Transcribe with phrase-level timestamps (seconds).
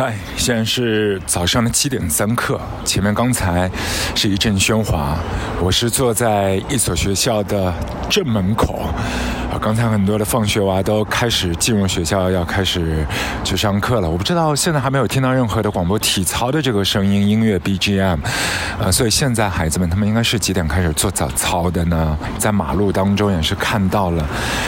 [0.00, 2.60] 嗨，现在是早上的七点三刻。
[2.84, 3.68] 前面刚才
[4.14, 5.18] 是一阵喧哗，
[5.60, 7.74] 我是坐在一所学校的
[8.08, 8.94] 正门口。
[9.60, 13.04] 刚才很多的放学娃都开始进入学校，要开始
[13.42, 14.08] 去上课了。
[14.08, 18.18] 我不知道现在还没有听到任何的广播体操的这个声音、音乐 BGM。
[18.80, 22.16] 呃，所以现在孩子们他们应该是几点开始做早操的呢？
[22.38, 24.24] 在马路当中也是看到了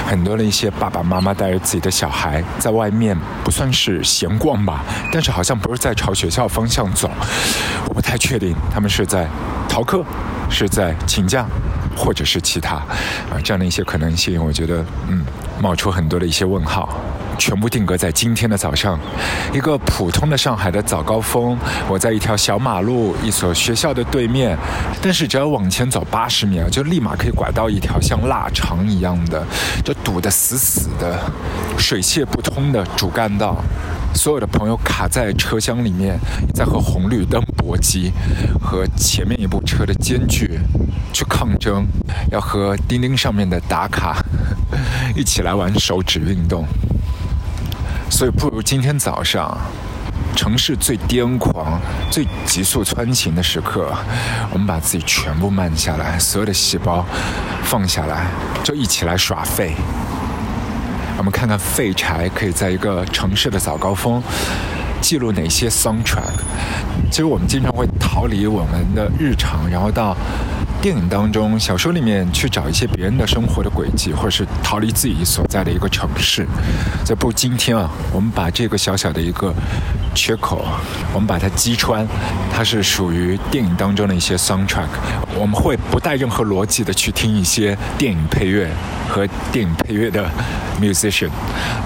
[0.07, 7.09] 很多的一些爸爸妈妈带着自己的小孩在外面，不算是闲逛吧，但是好像不是在朝学校方向走，
[7.89, 9.27] 我不太确定他们是在
[9.69, 10.05] 逃课，
[10.51, 11.47] 是在请假，
[11.97, 15.25] 或者是其他啊这样的一些可能性，我觉得嗯
[15.61, 16.99] 冒出很多的一些问号。
[17.41, 19.01] 全部定格在今天的早上，
[19.51, 21.57] 一个普通的上海的早高峰。
[21.89, 24.57] 我在一条小马路，一所学校的对面，
[25.01, 29.43] 但是只要往前走八十米啊，就立马可以拐到一条像腊肠一样的，
[29.83, 31.19] 就堵得死死的、
[31.79, 33.57] 水泄不通的主干道。
[34.15, 36.19] 所有的朋友卡在车厢里面，
[36.55, 38.13] 在和红绿灯搏击，
[38.61, 40.61] 和前面一部车的间距
[41.11, 41.87] 去抗争，
[42.31, 44.23] 要和钉钉上面的打卡
[45.17, 46.67] 一起来玩手指运动。
[48.11, 49.57] 所以，不如今天早上，
[50.37, 51.81] 城市最癫狂、
[52.11, 53.95] 最急速穿行的时刻，
[54.51, 57.07] 我们把自己全部慢下来，所有的细胞
[57.63, 58.27] 放下来，
[58.63, 59.75] 就一起来耍废。
[61.17, 64.23] 我们看看废柴可以在一个城市的早高峰
[65.01, 66.35] 记录哪些 soundtrack。
[67.11, 70.15] 其实我们经常会逃离我们的日常，然后到。
[70.81, 76.47] 电影当中、小说里面去找一些别人的生活的轨迹，或者是逃离自己所在的一个城市。
[77.05, 79.53] 这不，今天啊，我们把这个小小的一个
[80.15, 80.65] 缺口，
[81.13, 82.07] 我们把它击穿，
[82.51, 84.89] 它是属于电影当中的一些 soundtrack。
[85.39, 88.67] 我们会不带任何逻辑的去听一些电影配乐
[89.07, 90.27] 和电影配乐的
[90.81, 91.29] musician。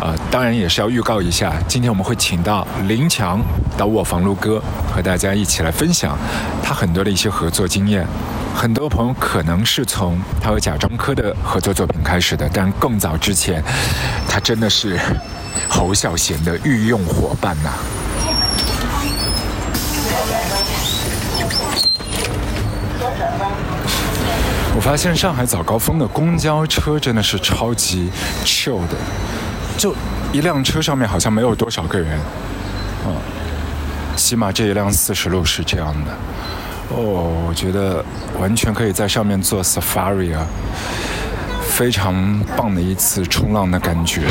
[0.01, 3.41] 呃，当然也是要预告一下，今天我们会请到林强
[3.77, 4.63] 到卧房录歌，
[4.95, 6.17] 和大家一起来分享
[6.63, 8.07] 他很多的一些合作经验。
[8.55, 13.63] 很多朋友可能是从他和贾樟柯的合作作品开始的，但更早之前，
[14.27, 14.99] 他真的是
[15.69, 17.71] 侯孝贤的御用伙伴呐。
[24.77, 28.09] 我发现上海早高峰的公交车真的是超级
[28.45, 28.97] chill 的，
[29.77, 29.95] 就
[30.33, 32.19] 一辆车上面好像没有多少个人，
[33.07, 33.15] 嗯，
[34.17, 36.17] 起码这一辆四十路是这样的。
[36.91, 38.05] 哦，我觉得
[38.39, 40.47] 完全可以在上面做 safari 啊，
[41.63, 44.23] 非常棒的一次冲浪的感觉。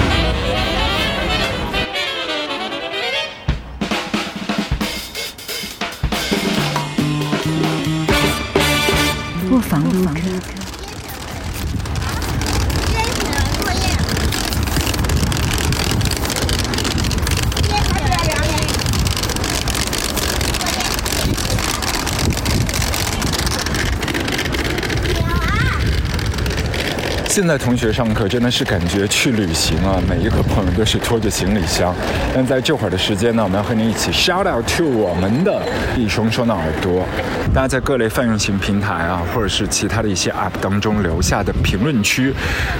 [27.33, 29.99] 现在同学上课真的是感觉去旅行啊！
[30.07, 31.91] 每一个朋友都是拖着行李箱。
[32.31, 35.59] 但在这会儿的时间呢，我们要和你一起 shout out to 我们的
[35.97, 37.03] 一双双的耳朵。
[37.51, 42.31] 大家在各类泛用型平台啊，或者是其他的一些 app 当中留下的评论区，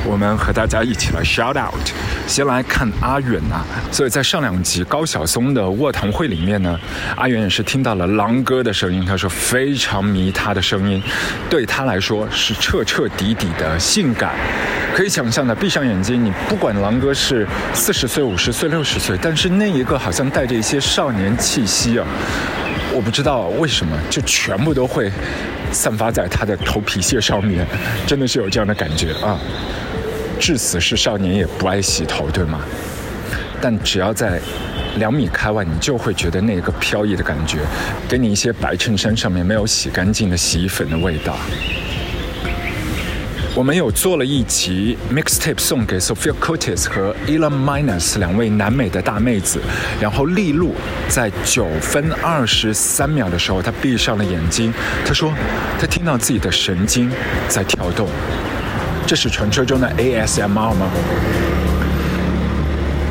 [0.06, 1.90] 我们和大家一起来 shout out。
[2.28, 6.80] 先来看阿远啊，所以在上两集高晓松的卧谈会里面呢，
[7.16, 11.02] 阿远也是听到了狼哥的声音，他说非常迷他的声音，
[11.50, 14.31] 对他来说是彻彻底底的性感。
[14.93, 22.05] 可以想象的，闭上眼睛，你不管狼哥是四十岁、五十岁、六十岁，但是那一个好像带着一些少年气息啊，
[22.93, 25.11] 我不知道为什么，就全部都会
[25.71, 27.65] 散发在他的头皮屑上面，
[28.05, 29.39] 真的是有这样的感觉啊。
[30.39, 32.59] 至死是少年也不爱洗头，对吗？
[33.59, 34.39] 但只要在
[34.97, 37.59] 两米开外，你就会觉得那个飘逸的感觉，
[38.07, 41.35] 给你一些白衬衫上面没有洗干净的洗衣粉的味道。
[43.56, 49.62] 我们有做了一集 mixtape 送给 Sophia Curtis 和 Elon Minus 两位南美的大妹子，
[50.02, 50.73] 然后利路
[51.08, 54.73] 在九分二十三秒的时候，她闭上了眼睛，
[55.05, 55.32] 她说
[55.79, 57.11] 她听到自己的神经
[57.47, 58.09] 在跳动，
[59.05, 60.90] 这是传说中的 ASMR 吗？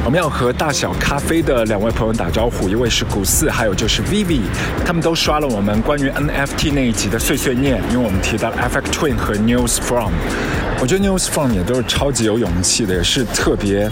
[0.04, 4.40] 我们要和大小咖啡的两位朋友打招呼，一位是古四，还有就是 Vivi，
[4.84, 10.12] 他们都刷了我们关于 NFT 那一集的碎碎念，因为我们提到了 Effect Twin 和 News From，
[10.80, 13.88] 我觉得 News From 也都是超级有勇气的，也是特别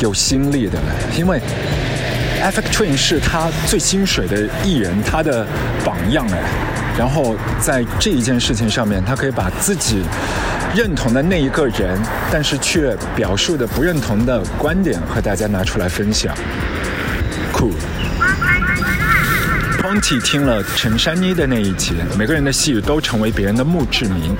[0.00, 0.78] 有心力的，
[1.14, 1.38] 因为
[2.42, 5.46] Effect Twin 是他最薪水的艺人，他的
[5.84, 6.42] 榜样哎，
[6.98, 10.02] 然后在这一件事情上面，他可以把自己。
[10.74, 11.96] 认同的那一个人，
[12.32, 16.34] 但是却表述的不认同的观点和大家拿出来分享，
[17.52, 17.70] 酷。
[19.80, 24.34] Ponty 听了陈珊妮的那一集，每个人的戏都成为别人的墓志铭。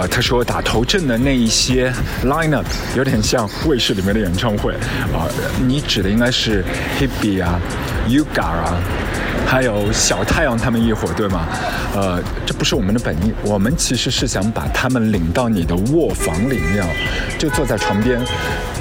[0.00, 1.92] 呃，他说打头阵的那一些
[2.24, 2.64] lineup
[2.96, 4.72] 有点像卫视里面的演唱会。
[5.12, 5.28] 啊，
[5.66, 6.64] 你指的应该是
[6.98, 7.60] Hebe 啊
[8.08, 8.78] ，Uga 啊，
[9.46, 11.46] 还有小太阳他们一伙，对吗？
[11.94, 16.84] 呃，这不是我们的本意，我们其实是想把他们领到你的卧房里面，
[17.38, 18.20] 就坐在床边。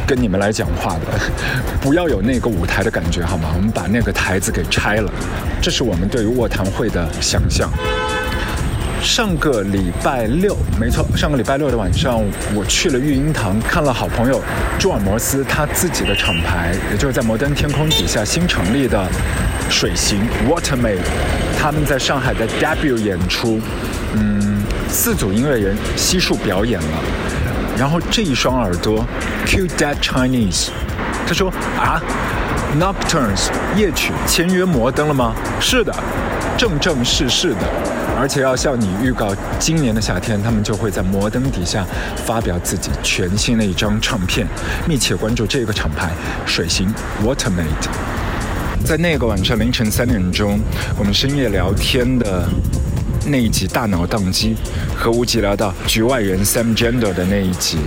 [0.07, 1.19] 跟你们来讲话的，
[1.81, 3.49] 不要有那个舞台的感觉好吗？
[3.55, 5.11] 我们把那个台子给拆了，
[5.61, 7.71] 这是我们对于卧谈会的想象。
[9.01, 12.21] 上个礼拜六，没错，上个礼拜六的晚上，
[12.53, 14.41] 我去了育婴堂，看了好朋友
[14.79, 19.07] 朱尔摩斯他自己的厂牌，也就是在摩登天空底下新成立的
[19.69, 20.19] 水形
[20.49, 20.97] Watermade，
[21.57, 23.61] 他们在上海的 debut 演出，
[24.13, 26.97] 嗯，四组音乐人悉数表演了。
[27.77, 29.05] 然后这一双耳朵
[29.45, 30.69] ，Q Dead Chinese，
[31.27, 32.01] 他说啊
[32.79, 35.35] ，Nocturnes 夜曲签约摩登了吗？
[35.59, 35.93] 是的，
[36.57, 37.59] 正正式式的，
[38.17, 41.85] 而且要向你预告，今年的夏天他们就会在摩登底下
[42.25, 44.47] 发表自己全新的一张唱片，
[44.87, 46.11] 密切关注这个厂牌，
[46.45, 46.87] 水星
[47.23, 47.89] Watermate。
[48.85, 50.59] 在那个晚上凌晨三点钟，
[50.97, 52.47] 我们深夜聊天的。
[53.27, 54.55] 那一集大脑宕机，
[54.95, 57.79] 和无极聊到局外人 Sam Gender 的那一集，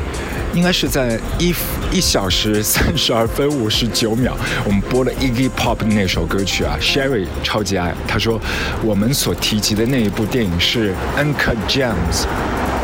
[0.55, 1.55] 应该是在一
[1.93, 4.33] 一小时三十二分五十九秒，
[4.65, 7.95] 我们播了 Iggy Pop 的那首歌曲啊，Sherry 超级爱。
[8.07, 8.41] 他说
[8.83, 12.25] 我们所提及的那一部电影是 Uncut Gems，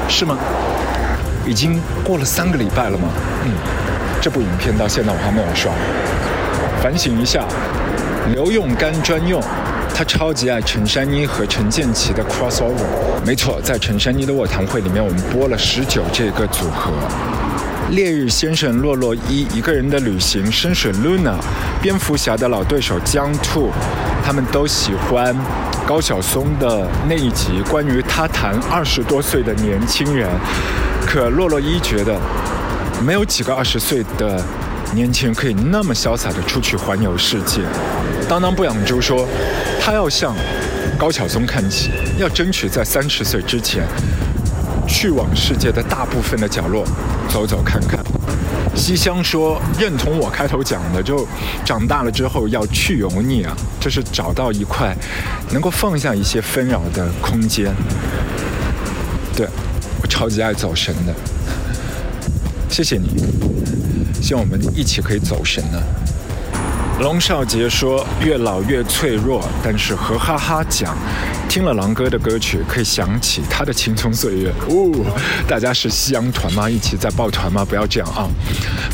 [0.08, 0.38] 是吗？
[1.46, 3.08] 已经过了三个礼拜了吗？
[3.44, 3.50] 嗯，
[4.20, 5.72] 这部影片到现在我还没有刷，
[6.82, 7.44] 反省一下，
[8.32, 9.42] 刘用干专用。
[9.96, 12.74] 他超级爱陈珊妮和陈建奇的 crossover，
[13.24, 16.90] 没错，在陈珊妮的卧谈会里面，我们播了十九这个组合。
[17.90, 21.34] 烈日先生洛洛伊一个人的旅行，深水 Luna，
[21.82, 23.70] 蝙蝠侠的老对手江兔，
[24.24, 25.34] 他们都喜欢
[25.86, 30.28] 高晓松的那一集，关于他谈二十多岁的年轻人。
[31.06, 32.18] 可洛洛伊觉得，
[33.04, 34.42] 没有几个二十岁的。
[34.94, 37.62] 年轻人可以那么潇洒地出去环游世界。
[38.28, 39.26] 当当不养猪说，
[39.80, 40.36] 他要向
[40.96, 43.82] 高晓松看齐，要争取在三十岁之前
[44.86, 46.84] 去往世界的大部分的角落
[47.28, 47.98] 走走看看。
[48.76, 51.26] 西乡说认同我开头讲的，就
[51.64, 54.96] 长大了之后要去油腻啊，就是找到一块
[55.50, 57.72] 能够放下一些纷扰的空间。
[59.36, 59.48] 对
[60.02, 61.14] 我超级爱走神的，
[62.68, 63.08] 谢谢你。
[64.20, 65.80] 希望我们一起可以走神呢。
[67.00, 70.96] 龙少杰说：“越老越脆弱，但是和哈哈讲，
[71.48, 75.04] 听了狼哥的歌曲，可以想起他的青葱岁月。”哦，
[75.48, 76.70] 大家是夕阳团吗？
[76.70, 77.64] 一起在抱团吗？
[77.64, 78.30] 不要这样啊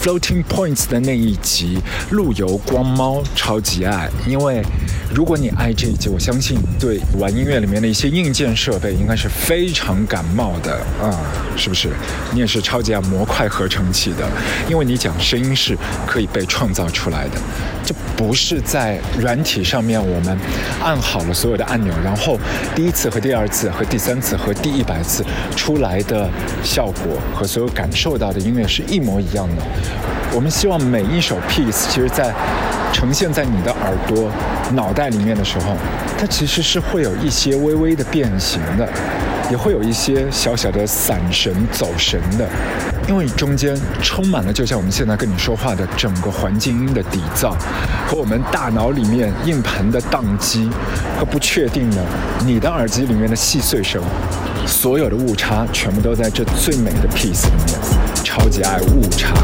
[0.02, 1.78] ！Floating Points 的那一集，
[2.10, 4.62] 陆游光猫超级爱，因为。
[5.12, 10.72] 如果你爱这一集，我相信对玩音乐里面的一些硬件设备应该是非常感冒的
[11.02, 11.10] 啊，
[11.56, 11.88] 是不是？
[12.32, 14.24] 你也是超级爱模块合成器的，
[14.68, 15.76] 因为你讲声音是
[16.06, 17.32] 可以被创造出来的，
[17.84, 20.38] 这不是在软体上面我们
[20.80, 22.38] 按好了所有的按钮，然后
[22.76, 25.24] 第一次和第二次和第三次和第一百次
[25.56, 26.30] 出来的
[26.62, 29.62] 效果和所有感受到的音乐是一模一样的。
[30.32, 32.32] 我们希望每一首 piece，其实在
[32.92, 34.30] 呈现在你的耳朵、
[34.74, 35.76] 脑袋里面的时候，
[36.18, 38.88] 它其实是会有一些微微的变形的，
[39.50, 42.48] 也会有一些小小的散神、走神的，
[43.08, 47.54] 因为中间充满了，就像我们现在跟你说话的整个环境音的底噪，
[48.08, 50.70] 和我们大脑里面硬盘的宕机
[51.18, 51.96] 和不确定的
[52.46, 54.00] 你的耳机里面的细碎声，
[54.64, 57.78] 所有的误差全部都在这最美的 piece 里面，
[58.22, 59.34] 超级爱误差。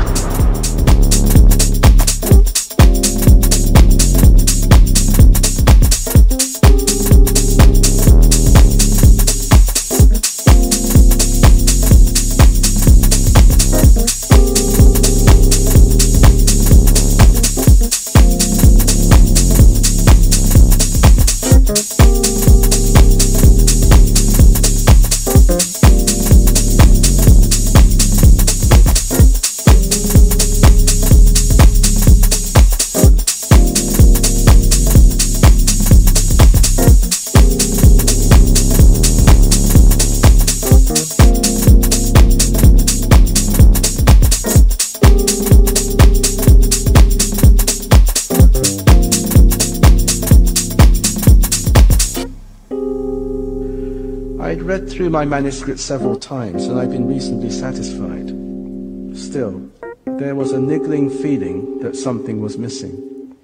[54.97, 58.29] Through my manuscript several times and I've been reasonably satisfied.
[59.15, 59.71] Still,
[60.07, 63.35] there was a niggling feeling that something was missing.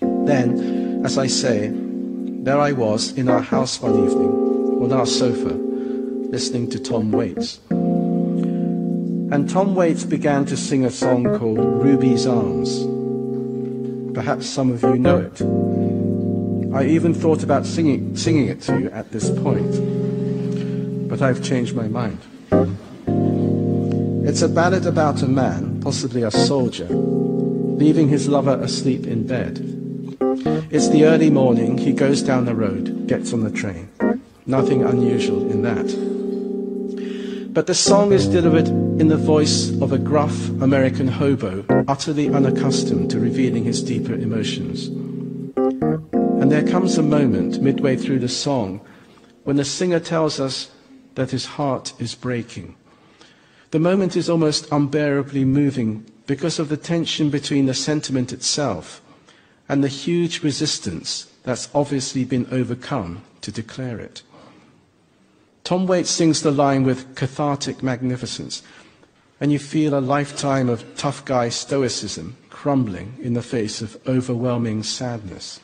[0.00, 5.54] Then, As I say, there I was in our house one evening, on our sofa,
[5.54, 7.60] listening to Tom Waits.
[7.70, 12.84] And Tom Waits began to sing a song called Ruby's Arms.
[14.14, 15.40] Perhaps some of you know it.
[16.74, 19.72] I even thought about singing, singing it to you at this point,
[21.08, 22.18] but I've changed my mind.
[24.26, 29.58] It's a ballad about a man, possibly a soldier, leaving his lover asleep in bed.
[30.70, 33.88] It's the early morning, he goes down the road, gets on the train.
[34.46, 35.86] Nothing unusual in that.
[37.52, 43.10] But the song is delivered in the voice of a gruff American hobo, utterly unaccustomed
[43.12, 44.88] to revealing his deeper emotions.
[45.56, 48.80] And there comes a moment midway through the song
[49.44, 50.70] when the singer tells us
[51.16, 52.76] that his heart is breaking.
[53.72, 59.02] The moment is almost unbearably moving because of the tension between the sentiment itself
[59.68, 64.22] and the huge resistance that's obviously been overcome to declare it.
[65.64, 68.62] Tom Waits sings the line with cathartic magnificence,
[69.40, 74.82] and you feel a lifetime of tough guy stoicism crumbling in the face of overwhelming
[74.82, 75.60] sadness.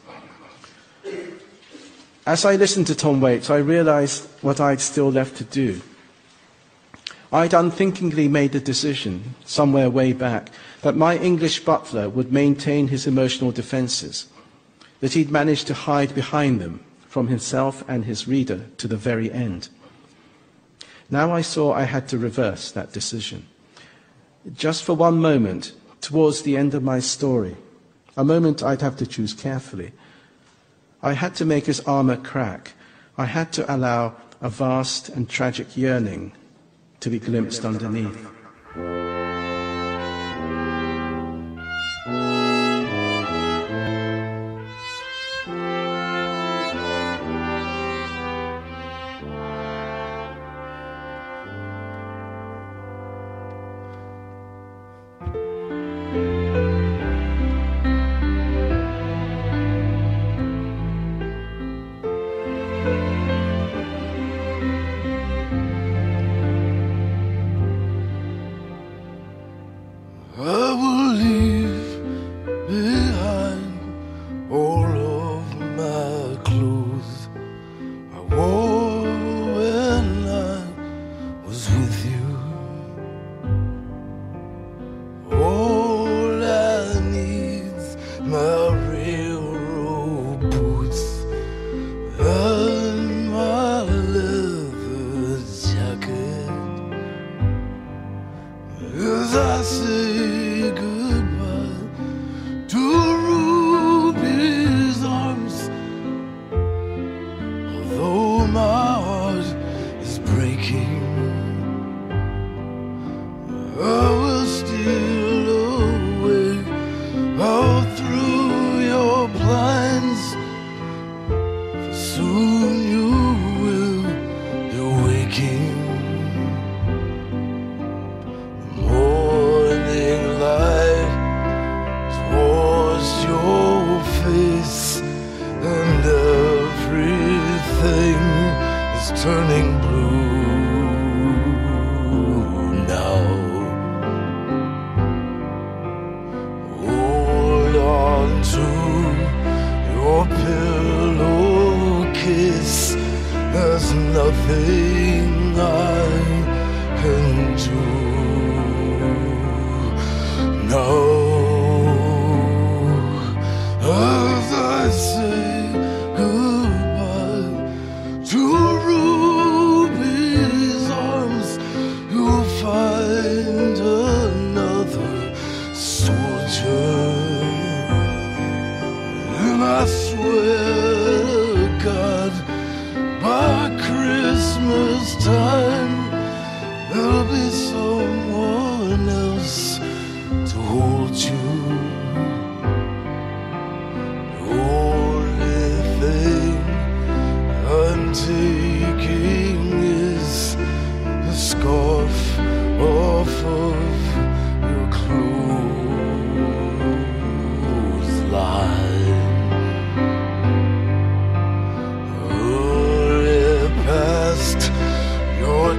[2.25, 5.83] As I listened to Tom Waits, I realized what I'd still left to do.
[7.33, 10.51] I'd unthinkingly made the decision, somewhere way back,
[10.83, 14.29] that my English butler would maintain his emotional defenses,
[15.01, 19.33] that he'd managed to hide behind them from himself and his reader to the very
[19.33, 19.69] end.
[21.11, 23.49] Now I saw I had to reverse that decision.
[24.55, 27.57] Just for one moment, towards the end of my story,
[28.17, 29.91] a moment I'd have to choose carefully,
[31.03, 32.73] I had to make his armor crack.
[33.19, 36.33] I had to allow a vast and tragic yearning
[37.01, 38.29] to be glimpsed underneath.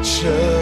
[0.04, 0.53] 这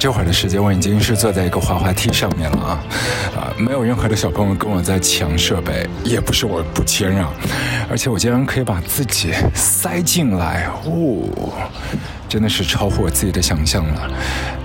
[0.00, 2.80] 这会儿的时间我已经是坐在一个滑滑梯上面了啊，
[3.36, 7.30] 啊，没有任何的小朋友跟我在抢设备，也不是我不谦让，
[7.90, 11.28] 而且我竟然可以把自己塞进来，哦，
[12.30, 14.10] 真的是超乎我自己的想象了。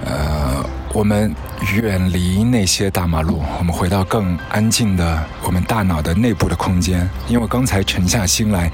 [0.06, 0.45] 呃，
[0.96, 1.36] 我们
[1.74, 7.08] 远离那些大马路，我们回到更安静的我们大脑的内部的空间。
[7.28, 8.72] 因为刚才沉下心来，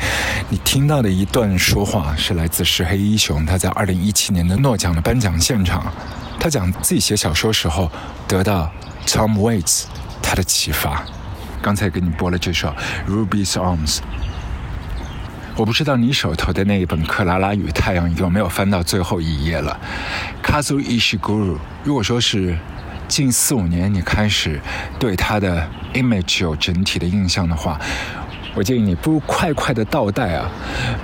[0.47, 5.91] 你听到的一段说话是来自石黑一雄，他在二零一七年的诺奖的颁奖现场，
[6.39, 7.91] 他讲自己写小说时候
[8.27, 8.71] 得到
[9.07, 9.85] Tom Waits
[10.21, 11.03] 他的启发。
[11.59, 12.71] 刚才给你播了这首
[13.09, 13.97] 《Ruby's Arms》。
[15.61, 19.79] 我不知道你手头的那一本《克拉拉与太阳》有没有翻到最后一页了。
[20.43, 22.57] Kazu Ishiguro，如果说是
[23.07, 24.59] 近四五年你开始
[24.97, 27.79] 对他的 image 有整体的印象的话，
[28.55, 30.49] 我建议你不如快快的倒带啊，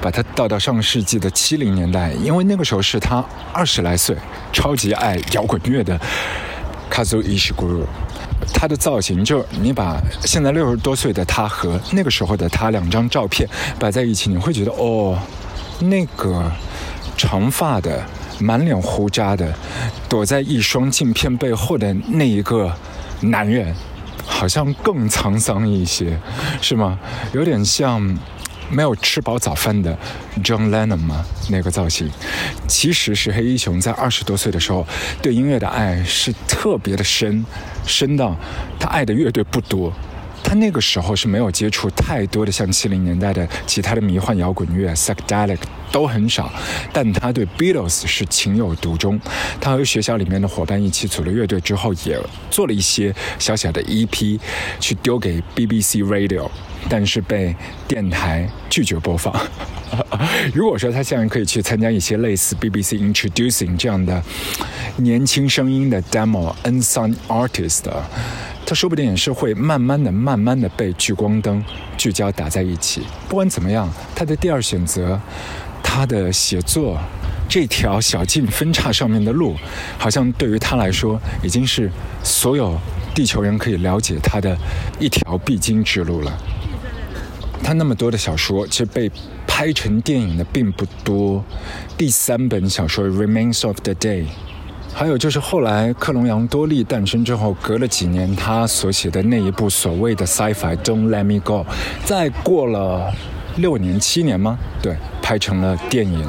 [0.01, 4.17] 把它倒到上世纪的七零年代，因为那个时候是他二十来岁，
[4.51, 6.01] 超级爱摇滚乐的
[6.89, 7.85] Kazu Ishiguro。
[8.53, 13.47] 他的造型，就你把现在六十多岁的他和那个时候的他两张照片
[13.79, 15.17] 摆在一起，你会觉得哦，
[15.79, 16.51] 那个
[17.15, 18.03] 长发的、
[18.39, 19.53] 满脸胡渣的、
[20.09, 22.73] 躲在一双镜片背后的那一个
[23.21, 23.75] 男人，
[24.25, 26.19] 好像更沧桑一些，
[26.61, 26.99] 是吗？
[27.33, 28.17] 有点像。
[28.69, 29.97] 没有吃饱早饭的
[30.43, 31.23] John Lennon 吗？
[31.49, 32.11] 那个造型，
[32.67, 34.85] 其实是黑衣熊在二十多岁的时候
[35.21, 37.45] 对音乐的爱是特别的深，
[37.87, 38.35] 深到
[38.79, 39.91] 他爱的乐队不多。
[40.47, 45.57] 他那个时候是没有接触太多的像七零年代的其他的迷幻摇滚乐、psychedelic
[45.91, 46.49] 都很少，
[46.93, 49.19] 但他对 Beatles 是情有独钟。
[49.59, 52.17] 他和学校里面的伙伴一起组了乐队之后，也
[52.49, 54.39] 做了一些小小的 EP，
[54.79, 56.49] 去丢给 BBC Radio，
[56.87, 57.53] 但是被
[57.85, 59.35] 电台拒绝播放。
[60.55, 64.23] 如果说他现在可以去参加一些类似 BBC Introducing 这样的
[64.95, 67.83] 年轻声音的 demo unsung artist。
[68.69, 71.63] 他说不定也是会慢慢的、慢慢的被聚光灯
[71.97, 73.01] 聚焦打在一起。
[73.29, 75.17] 不管怎么样，他的第二选择，
[75.81, 76.99] 他的写作
[77.47, 79.55] 这条小径分叉上面的路，
[79.97, 81.89] 好像对于他来说，已经是
[82.21, 82.77] 所有
[83.15, 84.57] 地球人可以了解他的
[84.99, 86.37] 一条必经之路了。
[87.63, 89.09] 他那么多的小说，其实被
[89.47, 91.41] 拍成电影的并不多。
[91.97, 94.23] 第三本小说《Remains of the Day》。
[94.97, 101.63] 还有就是后来克隆羊多利诞生之后，隔了几年，他所写的那一部所谓的 sci-fi《Don't Let Me Go》，
[102.03, 103.13] 再过了
[103.57, 104.57] 六年七年吗？
[104.81, 106.25] 对，拍成了电影。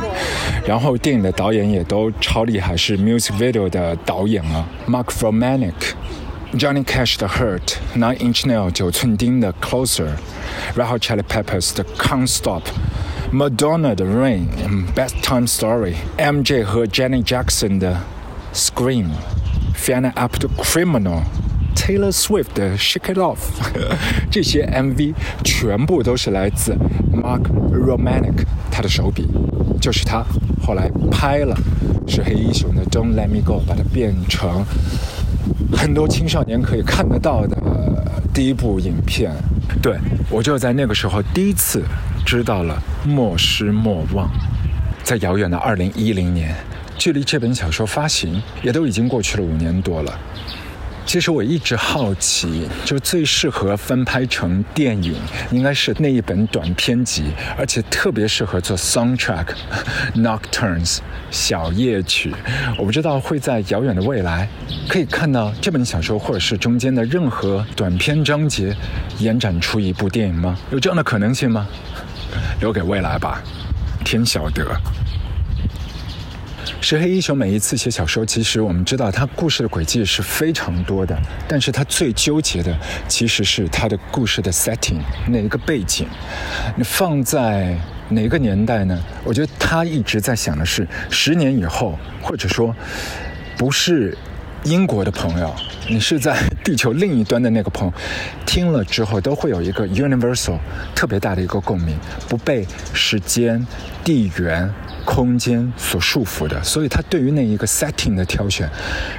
[0.67, 5.73] 然后电影的导演也都超厉害，是 music video 的导演啊，Mark Romanek。
[6.53, 10.11] Johnny Cash 的 Hurt、Nine Inch Nail 九寸钉的 Closer、
[10.77, 12.65] Red Hot Chili Peppers 的 Can't Stop、
[13.33, 14.47] Madonna 的 Rain、
[14.95, 17.99] Best Time Story、MJ 和 Janet Jackson 的
[18.53, 19.11] Scream、
[19.75, 21.23] Fiona Apple Criminal、
[21.75, 23.39] Taylor Swift 的 Shake It Off，
[24.31, 26.77] 这些 MV 全部都是来自
[27.13, 29.29] Mark Romanek 他的手笔，
[29.81, 30.25] 就是他
[30.63, 31.57] 后来拍了
[32.07, 34.65] 是黑衣熊的《Don't Let Me Go》，把它变成
[35.73, 37.57] 很多青少年可以看得到的
[38.35, 39.33] 第一部影片。
[39.83, 39.97] 对
[40.31, 41.85] 我就在那个时候第一次
[42.25, 44.27] 知道了《莫失莫忘》，
[45.05, 46.55] 在遥远的二零一零年，
[46.99, 50.19] 距离这本小说发行也都已经过去了五年多了。
[51.07, 55.15] 其实我一直好奇，就最适合翻拍成电影，
[55.51, 59.47] 应该是那一本短篇集，而且特别适合做 soundtrack
[60.17, 60.99] nocturnes
[61.31, 62.35] 小夜曲。
[62.77, 64.47] 我不知道会在遥远的未来
[64.87, 68.77] 可以看到这本小说，或者是中间的任何短篇章节
[69.19, 70.59] 延展出一部电影吗？
[70.71, 71.67] 有这样的可能性吗？
[72.61, 73.43] 留给未来吧，
[74.05, 74.79] 天晓得。
[76.81, 82.75] 石黑一雄每一次写小说，其实我们知道他故事的轨迹是非常多的，但是他最纠结的
[83.09, 86.07] 其实是他的故事的 setting 哪一个背景，
[86.77, 87.77] 你放在
[88.09, 88.97] 哪个年代呢？
[89.25, 92.75] 我觉得他一直在想的是十年以后，或者说
[93.57, 94.17] 不是
[94.63, 95.53] 英国的朋友，
[95.89, 97.95] 你是在地球另一端的那个朋友，
[98.47, 100.59] 听了之后都会有一个 universal
[100.95, 102.65] 特别大的一个共鸣，不被
[102.95, 103.67] 时间、
[104.05, 104.73] 地缘。
[105.09, 108.69] 空间所束缚的，所以他对于那一个 setting 的挑选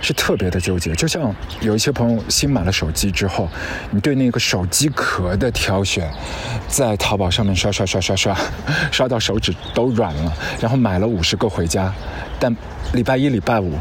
[0.03, 0.93] 是特别的纠结。
[0.93, 3.49] 就像有一些朋友新买了手机之后，
[3.89, 6.07] 你对那个手机壳的挑选，
[6.67, 8.37] 在淘宝上面刷刷刷刷刷，
[8.91, 11.91] 刷到手指都软了，然后买了五十个回家，
[12.39, 12.55] 但
[12.93, 13.73] 礼拜一、礼拜五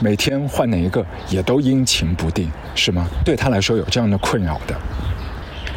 [0.00, 3.08] 每天换哪一个也都阴晴不定，是吗？
[3.24, 4.76] 对他来说有这样的困扰的。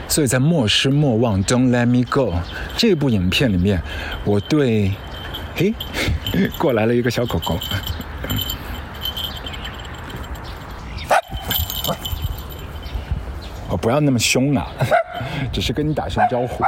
[0.07, 2.35] 所以在莫失莫忘 Don't Let Me Go
[2.77, 3.81] 这部影片里面，
[4.23, 4.91] 我对。
[5.59, 5.73] 嘿，
[6.59, 7.57] 过来了一个小狗狗。
[13.67, 14.67] 我，不要那么凶啊，
[15.51, 16.63] 只是跟你打声招呼。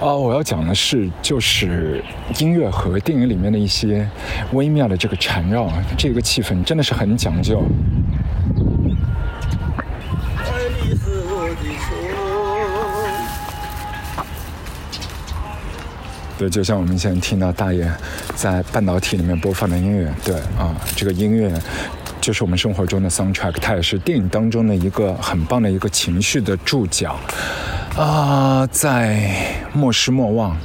[0.00, 2.04] 哦，我要讲的是，就是
[2.38, 4.06] 音乐和电影里面的一些
[4.52, 7.62] 微妙的这个缠绕，这个气氛真的是很讲究。
[16.42, 17.88] 对，就像我们现在听到大爷
[18.34, 21.52] 在半导体里面播放的音乐，对啊，这个音乐
[22.20, 27.16] 就是我们生活中的 soundtrack，它也是电影当中的一个很棒的一个情绪的注脚
[27.96, 28.66] 啊。
[28.72, 29.30] 在
[29.72, 30.56] 莫失莫忘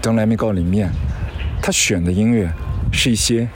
[0.00, 0.90] ，Don't Let Me Go 里面，
[1.60, 2.50] 他选的音乐
[2.90, 3.46] 是一些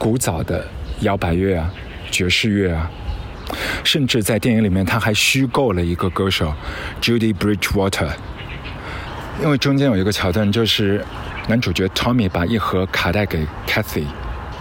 [0.00, 0.66] 古早的
[1.02, 1.72] 摇摆乐啊、
[2.10, 2.90] 爵士乐啊，
[3.84, 6.52] 甚至在电影里面他还虚构了一个歌手
[7.00, 8.08] Judy Bridgewater。
[9.42, 11.04] 因为中间有一个桥段，就是
[11.46, 14.06] 男主角 Tommy 把一盒卡带给 Kathy，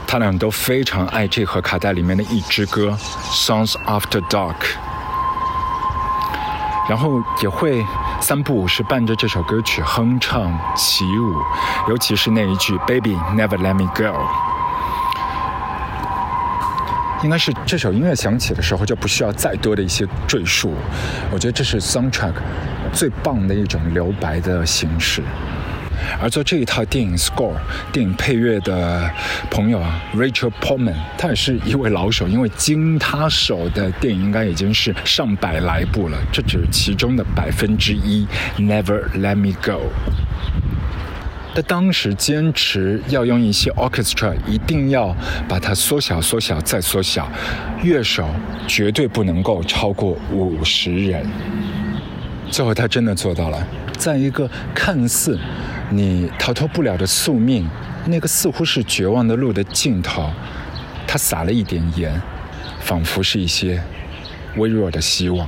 [0.06, 2.90] 他俩都非常爱这盒卡带里面的一支歌
[3.48, 4.54] 《Songs After Dark》，
[6.90, 7.86] 然后也会
[8.20, 11.42] 三不五时伴着这首歌曲哼唱起舞，
[11.88, 14.14] 尤其是那一句 “Baby Never Let Me Go”，
[17.24, 20.76] 应该是这首音乐响起的时候就不需要再多的一些赘述，
[21.32, 22.34] 我觉得这是 Soundtrack。
[22.96, 25.22] 最棒的一种留白的形式，
[26.22, 27.52] 而做这一套电影 score
[27.92, 29.12] 电影配乐的
[29.52, 38.26] 朋友啊，Rachel Portman，他也是一位老手，因为经他手的电影应该已经是上百来部了，这只是其中的百分之一。
[38.58, 39.92] Never Let Me Go，
[41.54, 45.14] 他当时坚持要用一些 orchestra，一定要
[45.50, 47.30] 把它缩小、缩小再缩小，
[47.84, 48.26] 乐手
[48.68, 51.26] 绝对不能够超过五十人。
[52.50, 55.38] 最后，他真的做到了，在一个看似
[55.90, 57.70] 你逃脱不了的宿命，
[58.06, 60.32] 那个似乎是绝望的路的尽头，
[61.06, 62.22] 他撒了一点盐，
[62.80, 63.82] 仿佛是一些
[64.58, 65.48] 微弱的希望。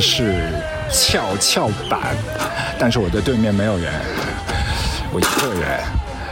[0.00, 0.48] 是
[0.90, 2.16] 跷跷板，
[2.78, 3.92] 但是我的对面没有人，
[5.12, 5.78] 我一个人。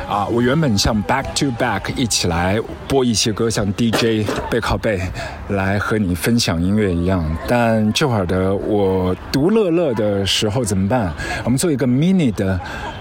[0.09, 4.99] 啊，我原本像 back to back 一起来播一些歌，像 DJ 背靠背
[5.49, 11.13] 来和你分享音乐一样，但这会儿的我独乐乐的时候怎么办？
[11.45, 12.59] 我们做一个 mini 的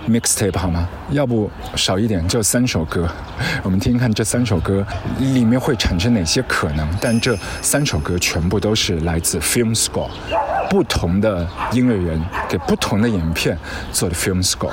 [0.10, 0.86] mixtape 好吗？
[1.12, 3.08] 要不少一点，就三首歌，
[3.64, 4.86] 我们听听看这三首歌
[5.20, 6.86] 里面会产生哪些可能？
[7.00, 10.10] 但这三首歌全部都是来自 film score，
[10.70, 13.58] 不同的音乐人给不同的影片
[13.92, 14.72] 做的 film score。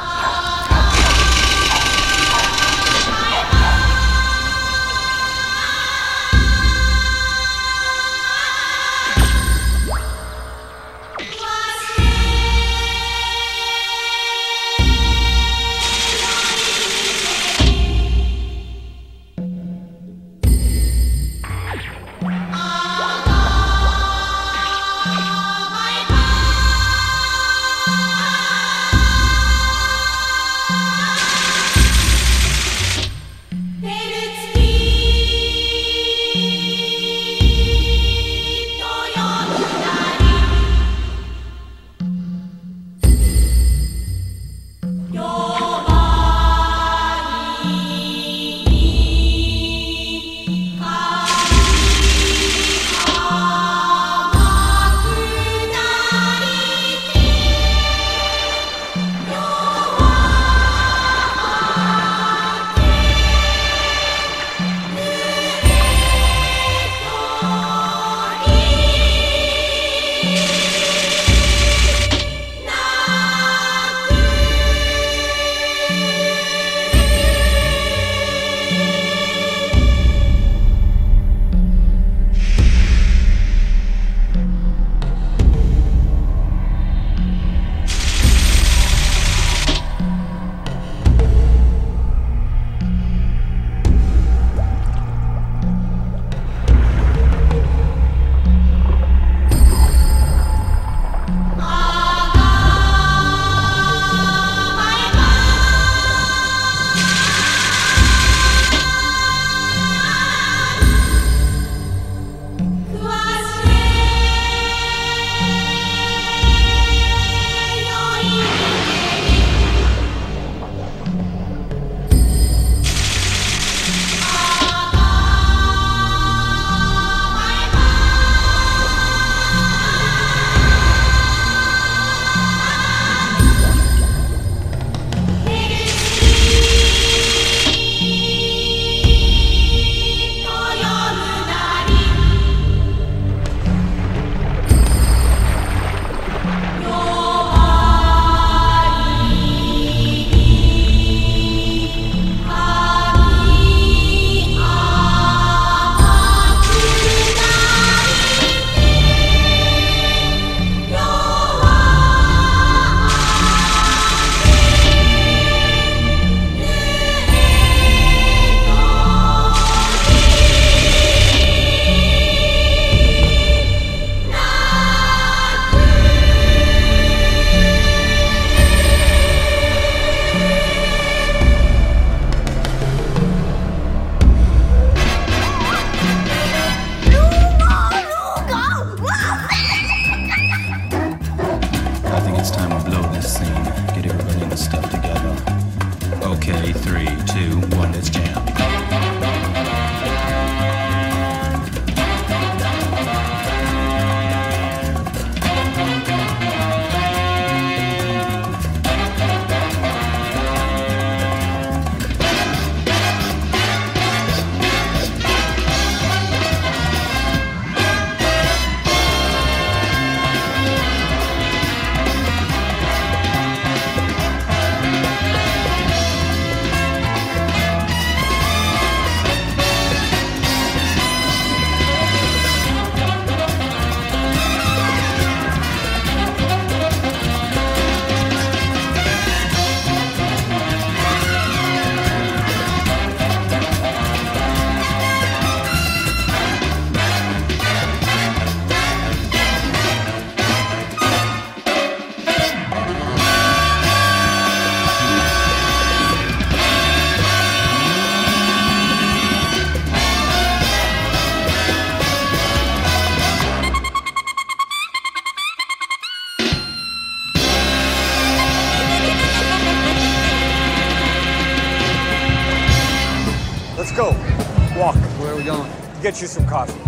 [276.05, 276.79] Get you some coffee.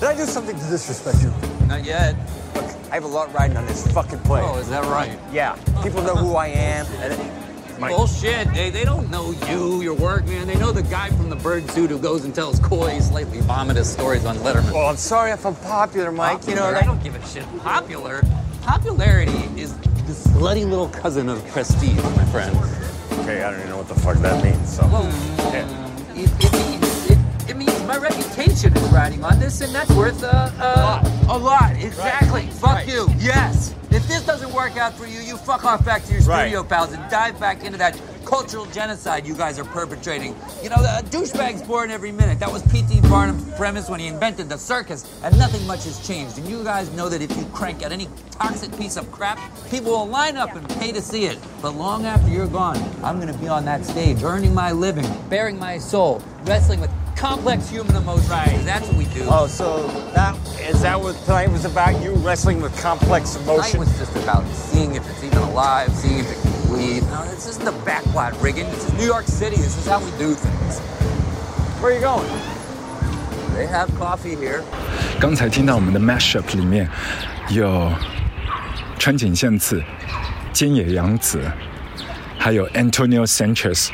[0.00, 1.30] Did I do something to disrespect you?
[1.66, 2.16] Not yet.
[2.54, 4.42] Look, I have a lot riding on this fucking plane.
[4.42, 5.18] Oh, is that right?
[5.30, 5.54] Yeah.
[5.82, 6.86] People know who I am.
[7.78, 8.50] Bullshit.
[8.54, 10.46] They, they don't know you, your work, man.
[10.46, 13.92] They know the guy from the bird suit who goes and tells coy, slightly vomitous
[13.92, 14.72] stories on Letterman.
[14.72, 16.48] well, I'm sorry if I'm popular, Mike.
[16.48, 16.76] You know, Popular?
[16.76, 17.44] I don't give a shit.
[17.58, 18.22] Popular?
[18.62, 22.56] Popularity is the slutty little cousin of prestige, my friend.
[23.20, 24.74] Okay, I don't even know what the fuck that means.
[24.74, 24.84] So.
[25.52, 25.84] Yeah.
[26.14, 26.67] It, it
[27.88, 31.72] my reputation is riding on this, and that's worth uh, uh, a lot.
[31.76, 32.46] Exactly.
[32.48, 32.86] Fuck Right.
[32.88, 33.08] you.
[33.18, 33.74] Yes.
[33.90, 36.42] If this doesn't work out for you, you fuck off back to your Right.
[36.42, 40.36] studio pals and dive back into that cultural genocide you guys are perpetrating.
[40.62, 42.38] You know, a douchebag's born every minute.
[42.40, 43.00] That was P.T.
[43.08, 46.36] Barnum's premise when he invented the circus, and nothing much has changed.
[46.36, 49.38] And you guys know that if you crank out any toxic piece of crap,
[49.70, 51.38] people will line up and pay to see it.
[51.62, 55.58] But long after you're gone, I'm gonna be on that stage, earning my living, bearing
[55.58, 58.29] my soul, wrestling with complex human emotions.
[58.29, 58.59] Right.
[58.63, 59.25] That's what we do.
[59.29, 62.01] Oh, so that is that what tonight was about?
[62.03, 63.79] You wrestling with complex Tonight emotion?
[63.79, 67.03] was just about seeing if it's even alive, seeing if it can bleed.
[67.03, 68.65] No, this isn't the backwot rigging.
[68.65, 69.55] This is New York City.
[69.57, 70.79] This is how we do things.
[71.81, 72.29] Where are you going?
[73.55, 74.63] They have coffee here.
[75.19, 76.89] 刚才听到我们的 mashup 里面
[77.49, 77.91] 有
[78.99, 79.83] 川井宪次、
[80.53, 81.39] 菅野洋子，
[82.48, 83.90] 还有 Antonio Sanchez。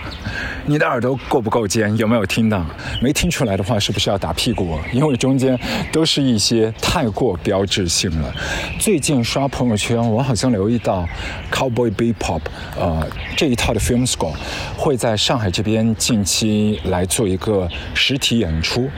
[0.64, 1.97] 你的耳朵够不够尖？
[1.97, 2.64] 有没有听到？
[3.03, 4.79] 没听出来的话，是不是要打屁股？
[4.93, 5.59] 因为中间
[5.90, 8.33] 都是一些太过标志性了。
[8.79, 11.05] 最近刷朋友圈，我好像留意到
[11.51, 12.43] Cowboy Bebop，
[12.79, 13.05] 呃，
[13.37, 14.37] 这一套的 film score
[14.77, 18.88] 会在上海这边近期来做一个实体演出。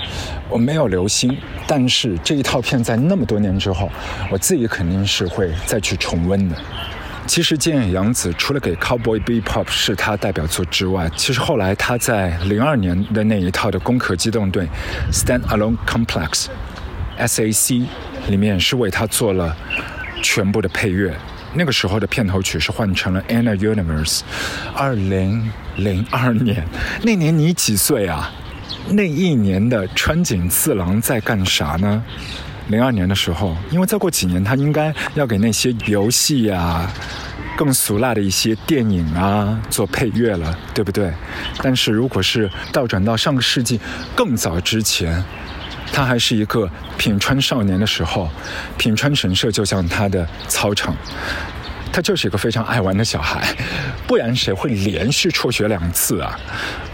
[0.51, 1.35] 我没有留心，
[1.67, 3.91] 但是这一套片在那么多年之后，
[4.31, 6.57] 我自己肯定是会再去重温的。
[7.27, 14.67] 其实菅野洋子除了给 Cowboy Bebop 是他代表作之外，其实后来他在零二年的那一套的《攻壳机动队》
[15.13, 16.47] Stand Alone Complex
[17.19, 17.85] SAC
[18.29, 19.55] 里面是为他做了
[20.23, 21.15] 全部的配乐。
[21.55, 24.21] 那个时候的片头曲是换成了 Anna Universe。
[24.75, 26.65] 二零零二年，
[27.03, 28.31] 那年你几岁啊？
[28.91, 32.03] 那一年的川井次郎在干啥呢？
[32.69, 36.93] 零二年的时候，因为再过几年他应该要给那些游戏啊、
[37.57, 41.13] 更俗辣的一些电影啊做配乐了，对不对？
[41.63, 43.81] 但是如果是倒转到上个世纪
[44.15, 45.23] 更早之前，
[45.93, 46.69] 他还是一个
[46.99, 48.29] 品川少年的时候，
[48.77, 50.95] 品川神社就像他的操场。
[51.93, 53.57] 他就是一个非常爱玩的小孩，
[54.07, 56.39] 不然谁会连续辍学两次啊？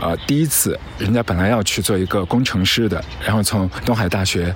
[0.00, 4.54] 呃，第一次人家本来要去做一个工程师的，然后从东海大学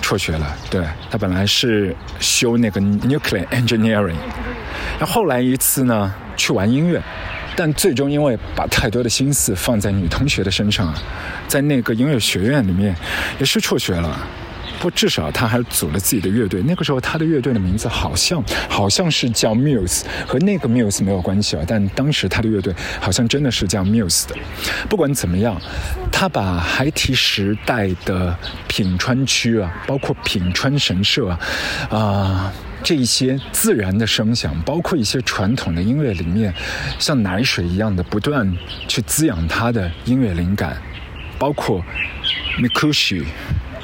[0.00, 0.56] 辍学了。
[0.70, 4.16] 对他本来是修那个 nuclear engineering，
[4.98, 7.02] 那后来一次呢去玩音乐，
[7.54, 10.94] 但最终因为把太多的心思放在女同学的身上，
[11.48, 12.94] 在那个音乐学院里面
[13.38, 14.18] 也是辍学了。
[14.80, 16.62] 不，至少他还组了自己的乐队。
[16.62, 21.64] 那个时候他的乐队的名字好像好像是叫 Muse，和那个 Muse 没有关系啊。
[21.66, 24.34] 但当时他的乐队好像真的是叫 Muse 的。
[24.88, 25.60] 不管怎么样，
[26.12, 28.36] 他把孩提时代的
[28.68, 31.40] 品川区啊，包括品川神社啊，
[31.90, 32.52] 啊、
[32.82, 36.54] 这一些自然的声响，包括一些传统的音乐里面，
[36.98, 38.56] 像奶水一样的不断
[38.86, 40.76] 去滋养他的音乐灵感，
[41.38, 41.82] 包括
[42.60, 43.24] Mikushi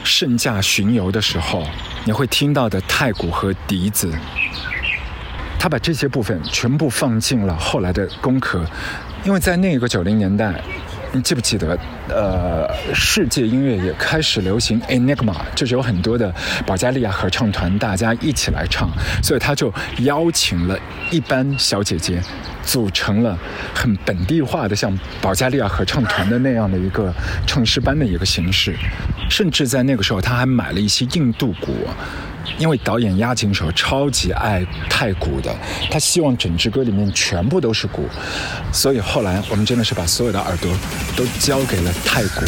[0.04, 1.66] 圣驾巡游的时候，
[2.04, 4.12] 你会听到的太鼓和笛子。
[5.58, 8.66] 他把这些部分全部放进了后来的功课，
[9.24, 10.60] 因为在那个九零年代，
[11.14, 11.78] 你记不记得？
[12.08, 16.34] 呃，世界音乐也开始流行 Enigma，就是有很多的
[16.66, 18.88] 保加利亚合唱团，大家一起来唱，
[19.22, 20.78] 所以他就邀请了
[21.10, 22.22] 一班小姐姐，
[22.62, 23.38] 组成了
[23.74, 27.12] 很本地化的像保加利亚合唱团的那样的一个
[27.46, 28.74] 唱诗班的一个形式，
[29.28, 31.74] 甚至在那个时候他还买了一些印度鼓。
[32.58, 35.54] 因为导演押井守超级爱太鼓的，
[35.90, 38.08] 他希望整支歌里面全部都是鼓，
[38.72, 40.70] 所以后来我们真的是把所有的耳朵
[41.16, 42.44] 都交给了太鼓。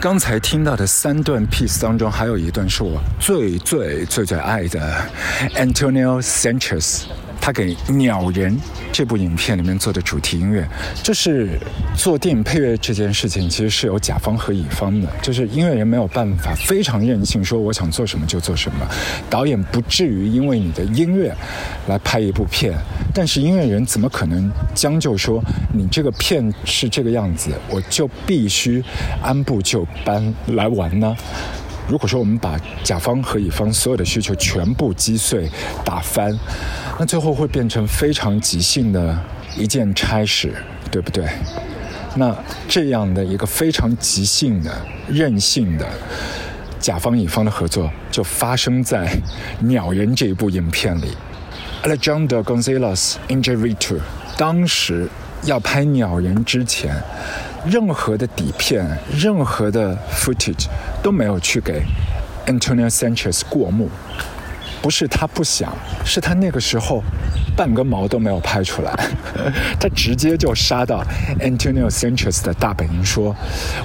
[0.00, 5.06] 刚才听到的三段 piece 当中，还有一段是我最最最最爱的
[5.54, 7.02] Antonio Sanchez
[7.40, 8.54] 他给《鸟人》
[8.92, 10.68] 这部影片里面做的主题音乐，
[11.02, 11.58] 就是
[11.96, 18.86] 做电影配乐这件事情，其实是有甲方和乙方的，就是音乐人没有办法非常任性，说我想做什么就做什么，
[19.30, 21.34] 导演不至于因为你的音乐
[21.86, 22.78] 来拍一部片，
[23.14, 28.84] 但是音乐人怎么可能将就说你这个片是这个样子，我就必须
[29.22, 31.16] 按部就班来玩呢？
[31.90, 35.50] 如果说我们把甲方和乙方所有的需求全部击碎、
[35.84, 36.32] 打翻，
[37.00, 39.18] 那最后会变成非常即兴的
[39.56, 40.54] 一件差事，
[40.88, 41.28] 对不对？
[42.14, 42.32] 那
[42.68, 44.70] 这样的一个非常即兴的、
[45.08, 45.84] 任性的
[46.78, 49.08] 甲方乙方的合作，就发生在
[49.66, 51.08] 《鸟人》这一部影片里。
[51.82, 53.98] Alejandro Gonzalez Inarritu
[54.36, 55.08] 当时
[55.42, 56.94] 要拍《鸟人》之前。
[57.66, 60.66] 任何的底片、任何的 footage
[61.02, 61.82] 都没有去给
[62.46, 63.88] Antonio Sanchez 过目，
[64.80, 65.72] 不是他不想，
[66.04, 67.02] 是他那个时候
[67.54, 68.92] 半根毛都没有拍出来，
[69.78, 71.04] 他直接就杀到
[71.38, 73.36] Antonio Sanchez 的大本营说：“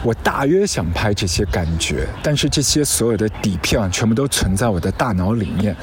[0.04, 5.76] 我大约想拍这些感觉，但是这些所有的底片，全部都存在我的大脑里面。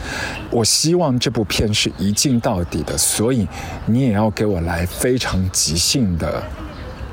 [0.50, 3.46] 我希望这部片是一镜到底的，所以
[3.84, 6.42] 你也要给我来非常即兴的。”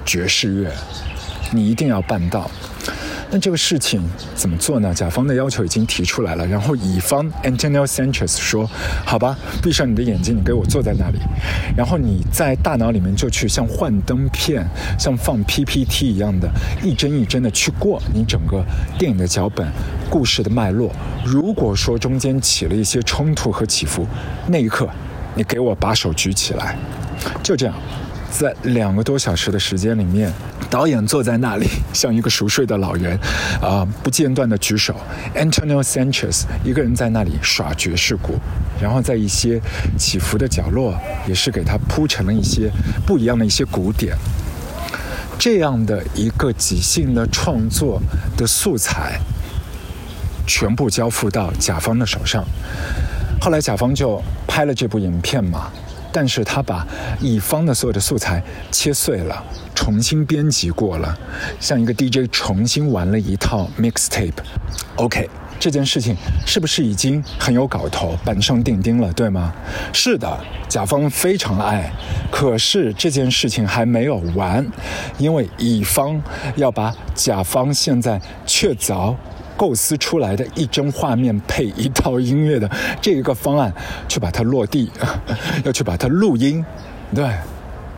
[0.09, 0.71] 爵士乐，
[1.51, 2.49] 你一定要办到。
[3.29, 4.01] 那这个事情
[4.33, 4.91] 怎么做呢？
[4.91, 8.67] 甲方的要求已经提出来了，然后乙方 Antonio Sanchez 说
[9.05, 11.19] ：“好吧，闭上你的眼睛，你给我坐在那里，
[11.77, 16.49] 然后你在大脑里面就去像幻灯片、像放 PPT 一样的，
[16.81, 18.65] 一帧一帧的去过你整个
[18.97, 19.71] 电影的脚本、
[20.09, 20.91] 故事的脉络。
[21.23, 24.07] 如果说中间起了一些冲突和起伏，
[24.47, 24.89] 那一刻
[25.35, 26.75] 你给我把手举起来，
[27.43, 27.75] 就这样。”
[28.31, 30.31] 在两个多小时的时间里面，
[30.69, 33.17] 导演坐在那里，像一个熟睡的老人，
[33.61, 34.95] 啊，不间断的举手。
[35.35, 38.35] Antonio Sanchez 一个人在那里耍爵士鼓，
[38.81, 39.59] 然后在一些
[39.97, 40.95] 起伏的角落，
[41.27, 42.71] 也是给他铺成了一些
[43.05, 44.15] 不一样的一些鼓点。
[45.37, 48.01] 这样的一个即兴的创作
[48.37, 49.19] 的素材，
[50.45, 52.45] 全部交付到甲方的手上。
[53.41, 55.71] 后来甲方就拍了这部影片嘛。
[56.11, 56.85] 但是他把
[57.19, 59.43] 乙方的所有的素材切碎了，
[59.75, 61.17] 重新编辑过了，
[61.59, 64.33] 像一个 DJ 重新玩了一套 mixtape。
[64.95, 65.29] OK，
[65.59, 69.53] 这件事情是不是已经很有搞头，板上钉钉了，对吗？
[69.93, 71.91] 是的，甲方非常爱。
[72.31, 74.65] 可是这件事情还没有完，
[75.17, 76.21] 因为乙方
[76.55, 79.15] 要把甲方现在确凿。
[79.59, 83.73] 构思出来的一帧画面配一套音乐的这一个方案，
[84.07, 84.89] 去把它落地，
[85.65, 86.65] 要去把它录音，
[87.13, 87.29] 对。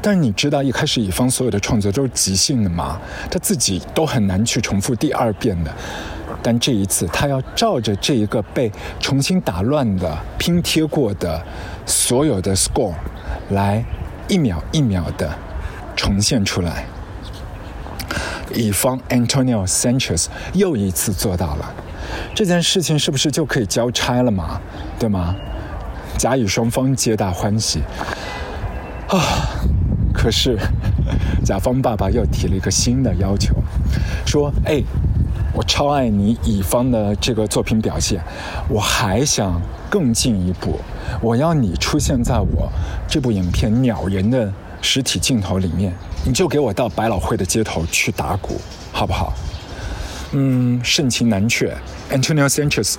[0.04, 3.00] 但是你知道，一开始乙方所有的创作都是即兴的嘛，
[3.30, 5.72] 他自己都很难去重复第二遍的。
[6.42, 11.40] 但这一次，他要照着这一个被重新打乱的拼贴过的
[11.86, 12.96] 所有的 score
[13.52, 13.86] 来
[14.28, 15.30] 一秒一秒的
[15.96, 16.84] 重现出来。
[18.54, 21.74] 乙方 Antonio Sanchez 又一次做到了，
[22.34, 24.60] 这件事情是不是就可以交差了嘛？
[25.00, 25.36] 对吗？
[26.18, 27.80] 甲乙双方皆大欢喜
[29.08, 29.20] 啊！
[30.14, 30.58] 可是
[31.44, 33.56] 甲方爸爸又提了一个新的要求，
[34.26, 34.84] 说：“哎，
[35.54, 38.22] 我超爱你乙方的这个作品表现，
[38.70, 40.80] 我还想更进一步，
[41.22, 42.70] 我要你出现在我
[43.08, 48.62] 这部影片《鸟人》的实体镜头里面。”你就给我到百老汇的街头去打鼓，
[48.92, 49.34] 好不好？
[50.34, 51.76] 嗯，盛情难却。
[52.12, 52.96] Antonio Sanchez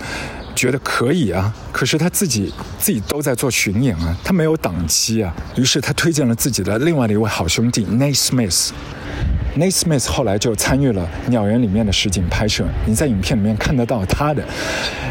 [0.55, 5.33] 觉得可以啊，可是他自己自己都在做巡演啊，他没有档期啊。
[5.57, 8.71] 于是他推荐了自己的另外的一位好兄弟 Nate Smith。
[9.57, 14.43] Nate Smith 后来就参与了《鸟人》里面的实景拍摄，你在影片里面看得到他的。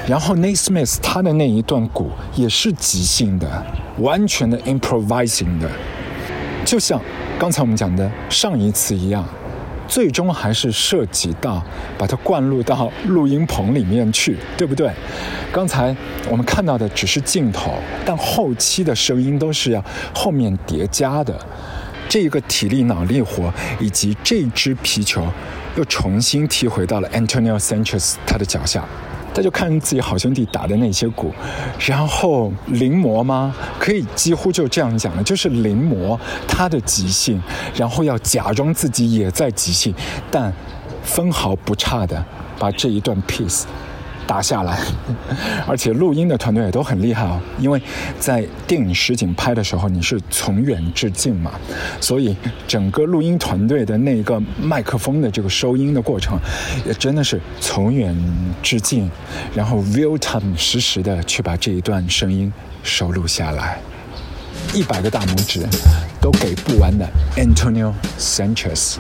[0.08, 3.66] 然后 Nate Smith 他的那一段鼓也是即兴的，
[4.00, 5.70] 完全的 improvising 的，
[6.66, 7.02] 就像。
[7.40, 9.28] 刚才我们讲的上一次一样，
[9.88, 11.60] 最终还是涉及到
[11.98, 14.92] 把它灌入到录音棚里面去，对不对？
[15.52, 15.96] 刚才
[16.30, 17.74] 我们看到的只是镜头，
[18.06, 19.84] 但后期的声音都是要
[20.14, 21.36] 后面叠加的。
[22.08, 25.26] 这一个体力脑力活，以及这只皮球，
[25.76, 28.86] 又重新踢回到了 Antonio Sanchez 他的脚下。
[29.34, 31.32] 他就看自己好兄弟打的那些鼓，
[31.80, 33.56] 然后临摹吗？
[33.80, 36.18] 可以几乎就这样讲了，就是临摹
[36.48, 37.42] 他的即兴，
[37.76, 39.94] 然后要假装自己也在即兴，
[40.30, 40.54] 但
[41.04, 42.24] 分毫不差的
[42.60, 43.64] 把这一段 piece。
[44.32, 44.80] 打下来，
[45.68, 47.38] 而且录音的团队也都很厉害哦。
[47.60, 47.82] 因为
[48.18, 51.52] 在电影实景拍的时候，你是从远至近嘛，
[52.00, 52.34] 所以
[52.66, 56.40] 整个录音团队的那个麦克风的这个收音的过程，
[56.88, 58.16] 也真的是从远
[58.64, 59.12] 至近，
[59.54, 62.50] 然后 real time 实时的去把这一段声音
[62.84, 63.82] 收录下来。
[64.74, 65.68] 一百个大拇指
[66.22, 67.06] 都给不完的
[67.36, 68.96] Antonio Sanchez。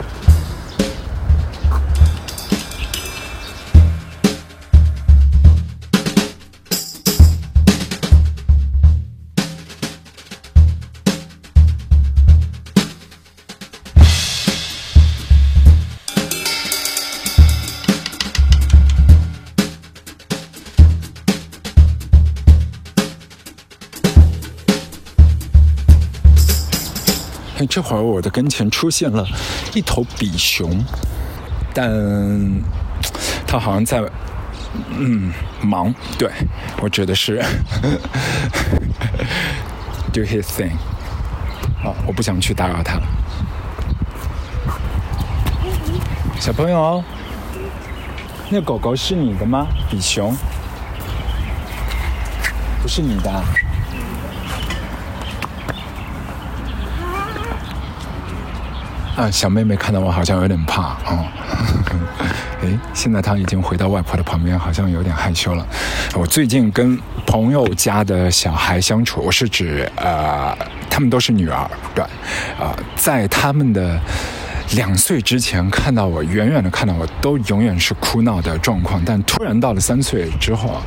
[27.65, 29.27] 这会儿我的跟前出现了
[29.73, 30.83] 一头比熊，
[31.73, 31.89] 但
[33.45, 34.01] 它好像在
[34.89, 35.31] 嗯
[35.61, 35.93] 忙。
[36.17, 36.31] 对
[36.81, 37.43] 我指的是
[40.13, 40.71] do his thing。
[41.81, 42.99] 好，我不想去打扰他。
[46.39, 47.03] 小朋友，
[48.49, 49.67] 那狗狗是你的吗？
[49.89, 50.35] 比熊
[52.81, 53.43] 不是你的
[59.15, 59.29] 啊。
[59.31, 61.25] 小妹妹看到我好像有点怕哦。
[62.61, 65.65] 诶，现在她已经回到外婆的旁边，好像有点害羞了。
[66.13, 66.95] 我最近跟
[67.25, 70.55] 朋友家的小孩相处，我是指呃，
[70.87, 72.03] 他们都是女儿，对，
[72.59, 73.99] 啊、在他们的
[74.75, 79.01] 两岁之前看到我，远远的看到我，都永远是哭闹的状况。
[79.03, 80.79] 但突然到了三岁之后，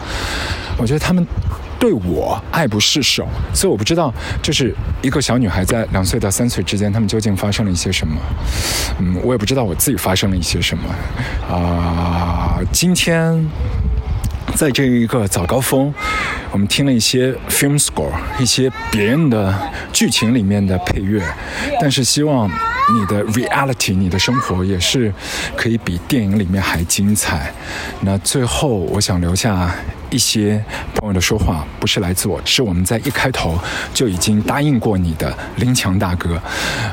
[0.78, 1.26] 我觉得他们
[1.84, 4.10] 对我爱不释手，所以我不知道，
[4.40, 8.16] 就是一个小女孩在两岁到三岁之间，她们究竟发生了一些什么。
[9.00, 11.54] 嗯，我也不知道我自己发生了一些什么。
[11.54, 13.46] 啊、今天。
[14.56, 15.92] 在这一个早高峰，
[16.52, 19.52] 我们听了一些 film score，一些别人的
[19.92, 21.20] 剧情里面的配乐，
[21.80, 22.48] 但是希望
[22.92, 25.12] 你的 reality，你的生活也是
[25.56, 27.52] 可以比电影里面还精彩。
[28.00, 29.74] 那最后，我想留下
[30.10, 30.62] 一些
[30.94, 33.58] 朋友的说话，不是来自我，是我们在一开头
[33.94, 36.40] 就已经答应过你的林强大哥。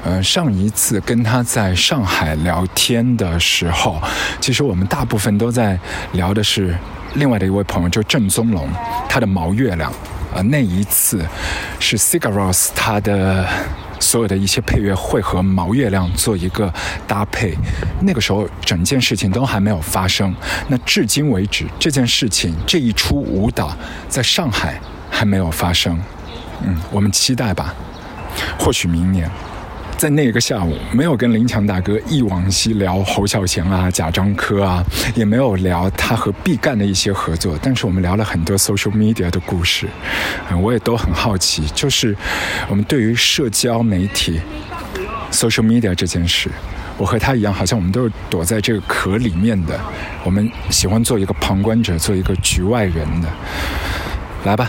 [0.04, 4.02] 呃，上一次跟他在上海聊天的时候，
[4.39, 5.80] 其实我们大部分都在
[6.14, 6.76] 聊的是。
[7.16, 8.70] 另外的一位朋友就郑宗龙，
[9.10, 9.92] 他的《毛月亮》
[10.34, 11.22] 呃，那一次
[11.78, 13.46] 是 Cigaros 他的
[14.02, 16.74] 所有的一些配乐会和《毛月亮》做一个
[17.08, 17.56] 搭配。
[18.02, 20.36] 那个时候整件事情都还没有发生。
[20.68, 23.74] 那至今为止，这件事情这一出舞蹈
[24.10, 25.97] 在上海还没有发生。
[26.64, 27.74] 嗯，我们期待吧，
[28.60, 29.30] 或许明年。
[29.98, 34.84] 在那个下午，没有跟林强大哥忆往昔聊侯孝贤啊、贾樟柯啊，
[35.14, 39.88] 也没有聊他和毕赣的一些合作，但是我们聊了很多 social media 的故事，
[40.60, 42.18] 我也都很好奇，就是
[42.68, 44.42] 我们对于社交媒体
[45.32, 46.50] social media 这件事，
[46.98, 49.80] 我和他一样，好像我们都是躲在这个壳里面的，
[50.24, 53.28] 我们喜欢做一个旁观者，做一个局外人的。
[54.46, 54.68] 来吧，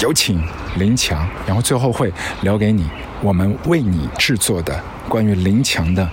[0.00, 0.42] 有请
[0.76, 2.12] 林强，然后最后会
[2.42, 2.88] 留给你。
[3.22, 6.08] 我们为你制作的关于林强的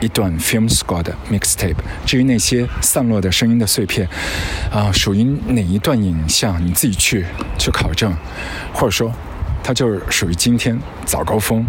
[0.00, 1.74] 一段 film score 的 mixtape，
[2.06, 4.08] 至于那些散落的声音的碎片，
[4.70, 7.26] 啊，属于哪一段影像，你自己去
[7.58, 8.14] 去考证，
[8.72, 9.12] 或者说，
[9.62, 11.66] 它就是属于今天早高峰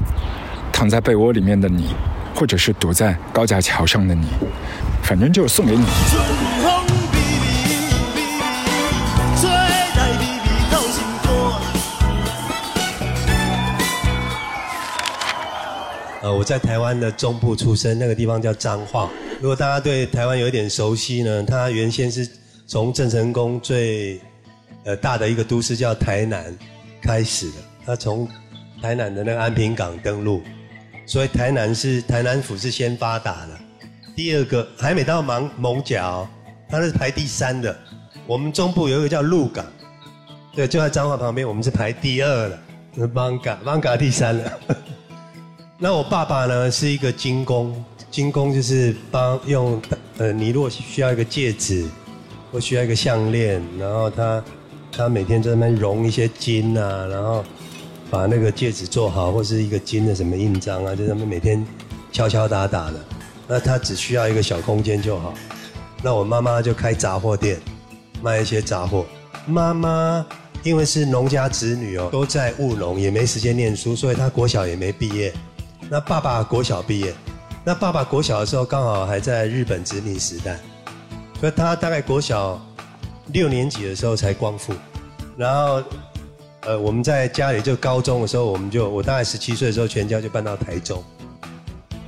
[0.71, 1.87] 躺在被窝里面的你，
[2.35, 4.27] 或者是躲在高架桥上的你，
[5.01, 5.85] 反正就是送给你。
[16.33, 19.09] 我在台湾的中部出生，那个地方叫彰化。
[19.39, 22.27] 如果大家对台湾有一点熟悉呢，它原先是
[22.65, 24.19] 从郑成功最
[24.83, 26.55] 呃大的一个都市叫台南
[27.01, 27.57] 开始的。
[27.85, 28.27] 它从
[28.81, 30.41] 台南的那个安平港登陆，
[31.05, 33.59] 所以台南是台南府是先发达的。
[34.15, 36.27] 第二个还没到蒙蒙角，
[36.69, 37.75] 它是排第三的。
[38.27, 39.65] 我们中部有一个叫鹿港，
[40.55, 42.59] 对，就在彰化旁边，我们是排第二的，
[42.95, 44.59] 是邦嘎邦嘎第三了。
[45.83, 49.81] 那我爸爸呢是一个金工，金工就是帮用
[50.19, 51.87] 呃，你如果需要一个戒指，
[52.51, 54.43] 或需要一个项链，然后他
[54.91, 57.43] 他每天在那边熔一些金啊，然后
[58.11, 61.65] 把那个戒指做好，或是一个金的什么印章啊，就他们每天
[62.11, 63.03] 敲敲打打的。
[63.47, 65.33] 那他只需要一个小空间就好。
[66.03, 67.59] 那我妈妈就开杂货店，
[68.21, 69.03] 卖一些杂货。
[69.47, 70.23] 妈妈
[70.61, 75.33] 因为是农家子女哦，都在务农，也没时间念书，所以她国小也没毕业。
[75.93, 77.13] 那爸爸国小毕业，
[77.65, 80.57] 那爸爸国小的时候刚好还在日本殖民时代，
[81.37, 82.57] 所以他大概国小
[83.33, 84.73] 六年级的时候才光复。
[85.35, 85.83] 然后，
[86.61, 91.03] 呃，我们在家里就高中的时候，我们就我大概十七岁的时候，全家就搬到台中。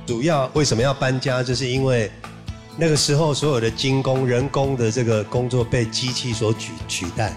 [0.06, 2.10] 主要为什么要搬家，就是因为
[2.78, 7.36] 那个时候所有的精工、人工的这个工作被机器所取取代，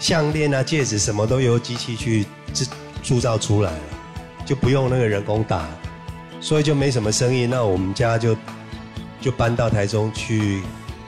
[0.00, 2.66] 项链啊、戒指什么都由机器去制
[3.02, 3.80] 铸造出来了，
[4.48, 5.68] 就不用那个人工打，
[6.40, 7.44] 所以就没什么生意。
[7.44, 8.34] 那我们家就
[9.20, 10.62] 就搬到台中去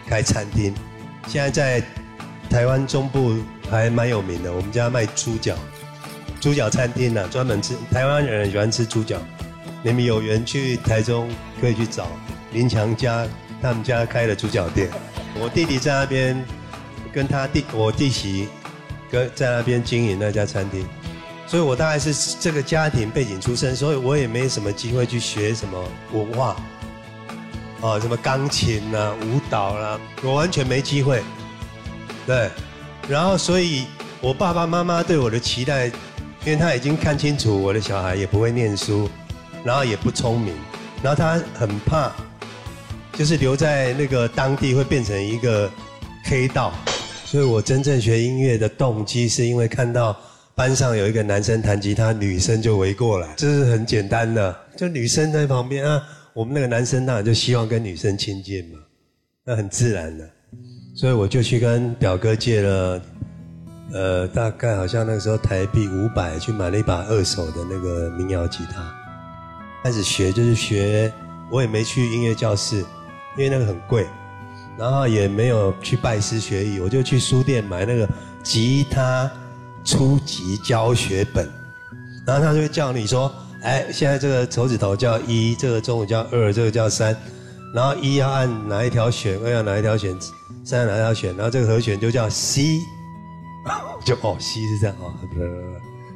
[0.07, 0.75] 开餐厅，
[1.27, 1.87] 现在在
[2.51, 3.39] 台湾中部
[3.71, 4.53] 还蛮有名的。
[4.53, 5.57] 我们家卖猪脚，
[6.39, 9.17] 猪脚餐厅呢、专门吃台湾人喜欢吃猪脚。
[9.83, 11.27] 你们有缘去台中
[11.63, 12.09] 可以去找
[12.53, 13.27] 林强家
[13.63, 14.91] 他们家开的猪脚店。
[15.41, 16.45] 我弟弟在那边
[17.11, 18.49] 跟他弟我弟媳
[19.11, 20.87] 跟在那边经营那家餐厅，
[21.51, 26.55] 所以我大概是这个家庭背景出身，所以我也没什么机会去学什么文化，
[27.81, 31.21] 哦，什么钢琴啦、舞蹈啦，我完全没机会。
[32.25, 32.49] 对，
[33.09, 33.87] 然后所以
[34.21, 35.87] 我爸爸妈妈对我的期待，
[36.45, 39.11] 因为他已经看清楚我的小孩也不会念书，
[39.65, 40.55] 然后也不聪明，
[41.03, 42.13] 然后他很怕，
[43.15, 45.69] 就是留在那个当地会变成一个
[46.23, 46.73] 黑道，
[47.25, 50.17] 所以我真正学音乐的动机是因为看到
[50.61, 56.03] 班上有一个男生弹吉他，女生就围过来，这是很简单的，就女生在旁边啊，
[56.35, 58.79] 我们那个男生当然就希望跟女生亲近嘛，
[59.43, 60.31] 那很自然的，
[60.95, 63.03] 所以我就去跟表哥借了。
[63.95, 68.87] 呃，大概好像那个时候台币五百去买了一把二手的那个民谣吉他，
[69.83, 71.11] 开始学就是学，
[71.51, 72.77] 我也没去音乐教室，
[73.39, 74.07] 因为那个很贵，
[74.77, 78.07] 然后也没有去拜师学艺，我就去书店买那个
[78.43, 79.29] 吉他
[79.85, 81.49] 初级教学本，
[82.27, 87.17] 然后他就会叫你说，哎，现在这个手指头叫一，这个中指叫二，这个叫三，
[87.75, 90.17] 然后一要按哪一条弦，二要哪一条弦，
[90.65, 92.81] 三要哪一条弦，然后这个和弦就叫 C。
[94.03, 95.13] 就哦，C 是这样哦，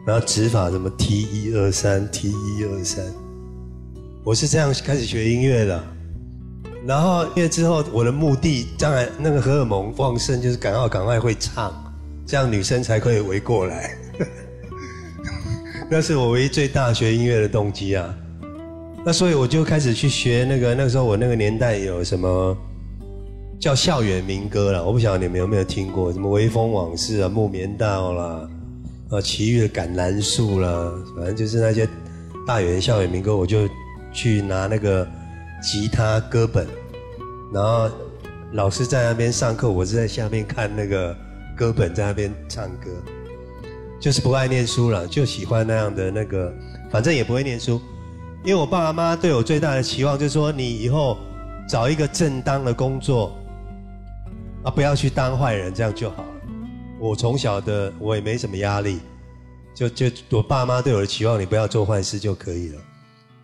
[0.07, 3.05] 然后指法什么 T 一二三 T 一二三，
[4.25, 5.85] 我是这样开始学音乐的。
[6.87, 11.84] 然后因为之后，我的目的当然那个荷尔蒙旺盛，就是赶快赶快会唱，
[12.27, 13.97] 这样女生才可以围过来。
[15.91, 18.15] 那是我唯一最大学音乐的动机啊。
[19.05, 22.57] 那所以我就开始去学那个，那个时候我那个年代有什么？
[23.61, 28.47] 叫校园民歌了，我不晓得你们有没有听过，什么《微风往事》啊，《木棉道》啦，
[29.11, 31.89] 啊，奇遇的橄榄树啦，反正就是那些
[32.47, 33.67] 大园校园民歌，我就
[34.13, 35.09] 去拿那个
[35.63, 36.67] 吉他歌本，
[37.55, 37.89] 然后
[38.53, 41.17] 老师在那边上课，我是在下面看那个
[41.57, 42.91] 歌本，在那边唱歌，
[44.01, 46.53] 就是不爱念书了，就喜欢那样的那个，
[46.91, 47.81] 反正也不会念书，
[48.45, 51.17] 因为我爸爸妈妈对我最大的期望就是说，你以后
[51.69, 53.37] 找一个正当的工作。
[54.65, 56.29] 啊，不要去当坏人，这样就好了。
[56.99, 58.99] 我从小的我也没什么压力，
[59.75, 62.81] 就就我爸妈对我的期望，你不要做坏事就可以了。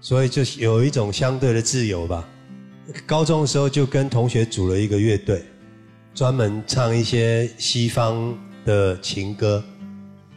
[0.01, 2.27] 所以就有一种相对的自由吧。
[3.07, 5.45] 高中的时候就跟同学组了一个乐队，
[6.15, 9.63] 专门唱一些西方的情歌。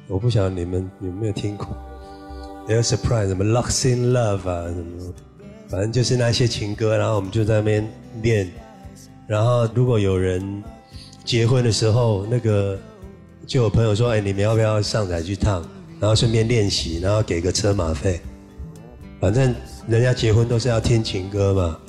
[0.08, 1.68] 我不晓得你们有没有听过
[2.68, 5.14] ，Air Surprise 什么 Lux in Love 啊什么，
[5.68, 7.88] 反正就是那些情歌，然后我们就在那边
[8.22, 8.52] 练。
[9.28, 10.64] 然后如果有人
[11.24, 12.78] 结婚的时候，那个
[13.48, 15.66] 就有朋友说：“哎，你们要不要上台去唱？
[16.00, 18.20] 然后顺便练习，然后给个车马费。
[19.22, 19.56] 反正
[19.88, 21.80] 人家结婚都是要听情歌嘛，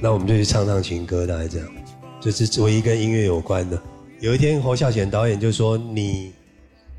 [0.00, 1.68] 那我们就去唱唱情歌，大概这样。
[2.22, 3.82] 就是唯一跟音乐有关的。
[4.20, 6.32] 有一天侯孝贤导演就说：‘你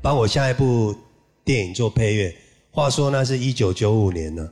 [0.02, 0.94] 帮我下一部
[1.42, 2.34] 电影做配乐。’
[2.70, 4.46] 话说那是一九九五年呢。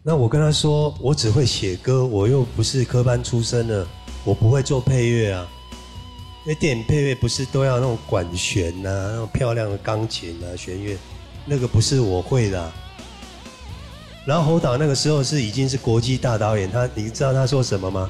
[0.00, 3.84] 那我跟他说，我只会写歌，我又不是科班出身的，
[4.22, 5.48] 我不会做配乐啊。
[6.46, 10.96] 因为电影配乐不是都要那种管弦呐，那种漂亮的钢琴啊、弦乐，
[11.44, 12.72] 那个不是我会的。
[14.24, 18.08] 然后侯导那个时候是已经是国际大导演，他你知道他说什么吗？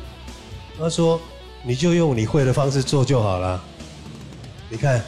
[0.78, 1.20] 他说
[1.62, 3.62] 你就用你会的方式做就好了。
[4.68, 5.02] 你看，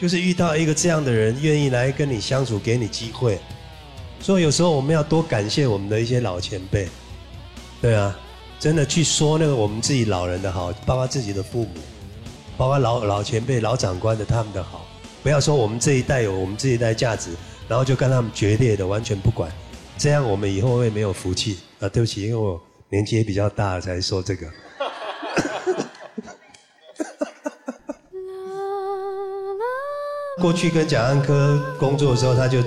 [0.00, 3.38] 就是遇到一个这样的人，愿意来跟你相处，给你机会。
[4.20, 6.88] 所以有时候我们要多感谢我们的一些老前辈，
[7.80, 8.18] 对啊，
[8.58, 11.70] 真的去说那个我们自己老人的好，包括自己的父母，
[12.56, 14.84] 包括老老前辈、老长官的他们的好，
[15.22, 17.30] 不要说我们这一代有我们这一代价值，
[17.68, 19.52] 然后就跟他们决裂的完全不管，
[19.96, 21.88] 这样我们以后会没有福气啊！
[21.88, 22.60] 对不起，因为我
[22.90, 24.46] 年纪也比较大了才说这个。
[30.40, 32.62] 过去跟蒋安科工作的时候，他就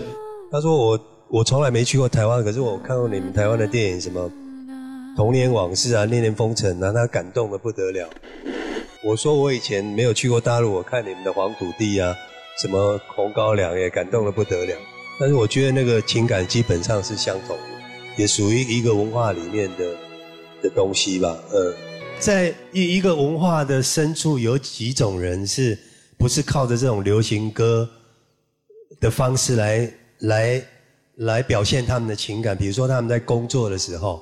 [0.51, 0.99] 他说我。
[1.33, 4.29] 我从来没去过台湾，可是我看过你们台湾的电影，什么
[5.15, 8.09] 《童年往事》啊，《恋恋风尘》啊，他感动的不得了。
[9.01, 12.13] 我说我以前没有去过大陆，我看你们的《黄土地》啊，
[12.61, 14.75] 什么《红高粱》也感动的不得了。
[15.21, 17.63] 但是我觉得那个情感基本上是相同的，
[18.17, 19.85] 也属于一个文化里面的
[20.61, 21.37] 的东西吧。
[21.51, 21.73] 呃，
[22.19, 25.77] 在一一个文化的深处，有几种人是
[26.17, 27.89] 不是靠着这种流行歌？
[28.99, 30.63] 的方式来来
[31.15, 32.55] 来表现他们的情感。
[32.55, 34.21] 比如说他们在工作的时候，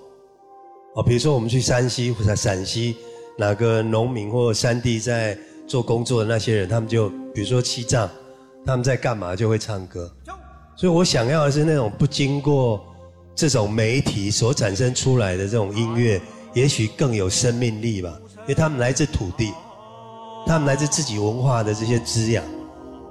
[0.96, 2.96] 哦，比如说我们去山西或者陕西
[3.38, 5.38] 哪个农民或山地在
[5.68, 8.10] 做工作的那些人，他们就比如说西藏，
[8.66, 10.10] 他们在干嘛就会唱歌。
[10.78, 12.89] 所以我想要的是那种不经过
[13.40, 16.20] 这种媒体所产生出来的这种音乐，
[16.54, 19.54] 也许更有生命力吧，因为他们来自土地。
[20.46, 22.44] 他们来自自己文化的这些滋养，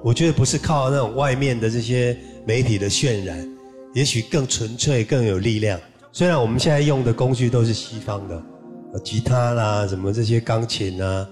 [0.05, 2.15] 我觉得不是靠那种外面的这些
[2.45, 3.49] 媒体的渲染，
[3.95, 5.81] 也许更纯粹、更有力量。
[6.13, 8.43] 虽然我们现在用的工具都是西方的，
[9.03, 11.27] 吉他啦，什么这些钢琴啊，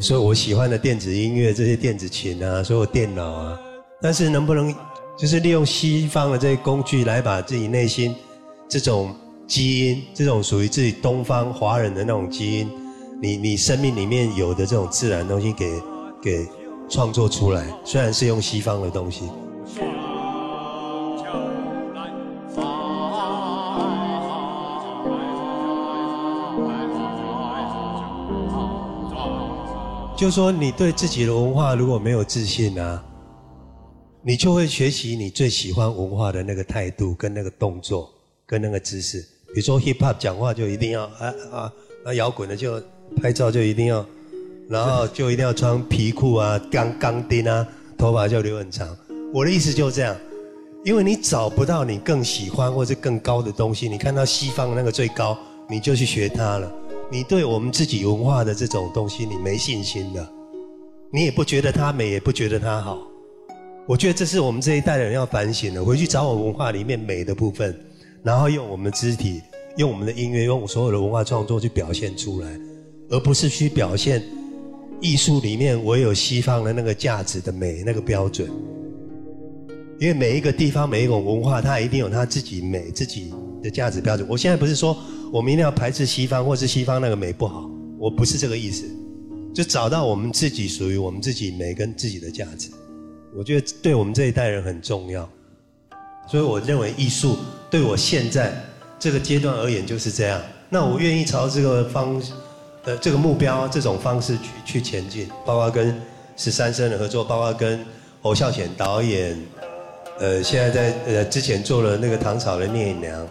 [0.00, 3.60] 所以我喜欢的电子音乐，这些电子琴啊，所有电脑啊，
[4.00, 4.74] 但是能不能
[5.18, 8.14] 就是利用西方的这些工具来把自己内心
[8.72, 9.14] 这种
[9.46, 12.70] 基因，这种属于自己东方华人的那种基因？
[13.20, 15.78] 你你生命里面有的这种自然东西，给
[16.22, 16.48] 给
[16.88, 19.28] 创作出来，虽然是用西方的东西。
[30.16, 33.04] 就说你对自己的文化如果没有自信啊，
[34.22, 38.10] 你就会学习你最喜欢文化的那个态度、跟那个动作、
[38.52, 39.20] 跟那个姿势。
[39.54, 41.72] 比如说 hip hop 讲话就一定要啊啊
[42.04, 42.80] 啊摇滚的就。
[43.20, 44.06] 拍照就一定要，
[44.70, 48.88] 然后就一定要穿皮裤啊、钢钢钉啊，头发就留很长。
[49.34, 50.16] 我的意思就是这样，
[50.82, 55.36] 因为你找不到你更喜欢或者更高的东西，你看到西方那个最高，
[55.68, 56.72] 你就去学它了。
[57.10, 60.26] 你对我们自己文化的这种东西，你没信心的，
[61.12, 62.98] 你也不觉得它美，也不觉得它好。
[63.86, 67.78] 我觉得这是我们这一代人要反省的，回去找我文化里面美的部分，
[68.22, 69.42] 然后用我们的肢体、
[69.76, 72.58] 用我们的音乐、用所有的文化创作去表现出来。
[73.10, 74.22] 而不是去表现
[74.98, 78.50] 艺术里面唯有西方的那个价值的美那个标准，
[80.00, 83.30] 因为每一个地方每一种文化，它一定有它自己美自己
[83.62, 84.26] 的价值标准。
[84.26, 84.96] 我现在不是说
[85.30, 88.86] 我们一定要排斥西方，或是西方那个美不好，我不是这个意思，
[89.54, 92.70] 就找到我们自己属于我们自己美跟自己的价值，
[93.36, 95.28] 我觉得对我们这一代人很重要。
[96.26, 97.36] 所以我认为艺术
[97.72, 98.52] 对我现在
[99.00, 100.40] 这个阶段而言就是这样。
[100.68, 102.22] 那我愿意朝这个方。
[102.84, 105.96] 呃，这个目标这种方式去去前进，包括跟
[106.36, 107.78] 十三生的合作，包括跟
[108.20, 109.40] 侯孝贤导演，
[110.18, 113.28] 呃，现在在呃之前做了那个唐朝的聂隐娘，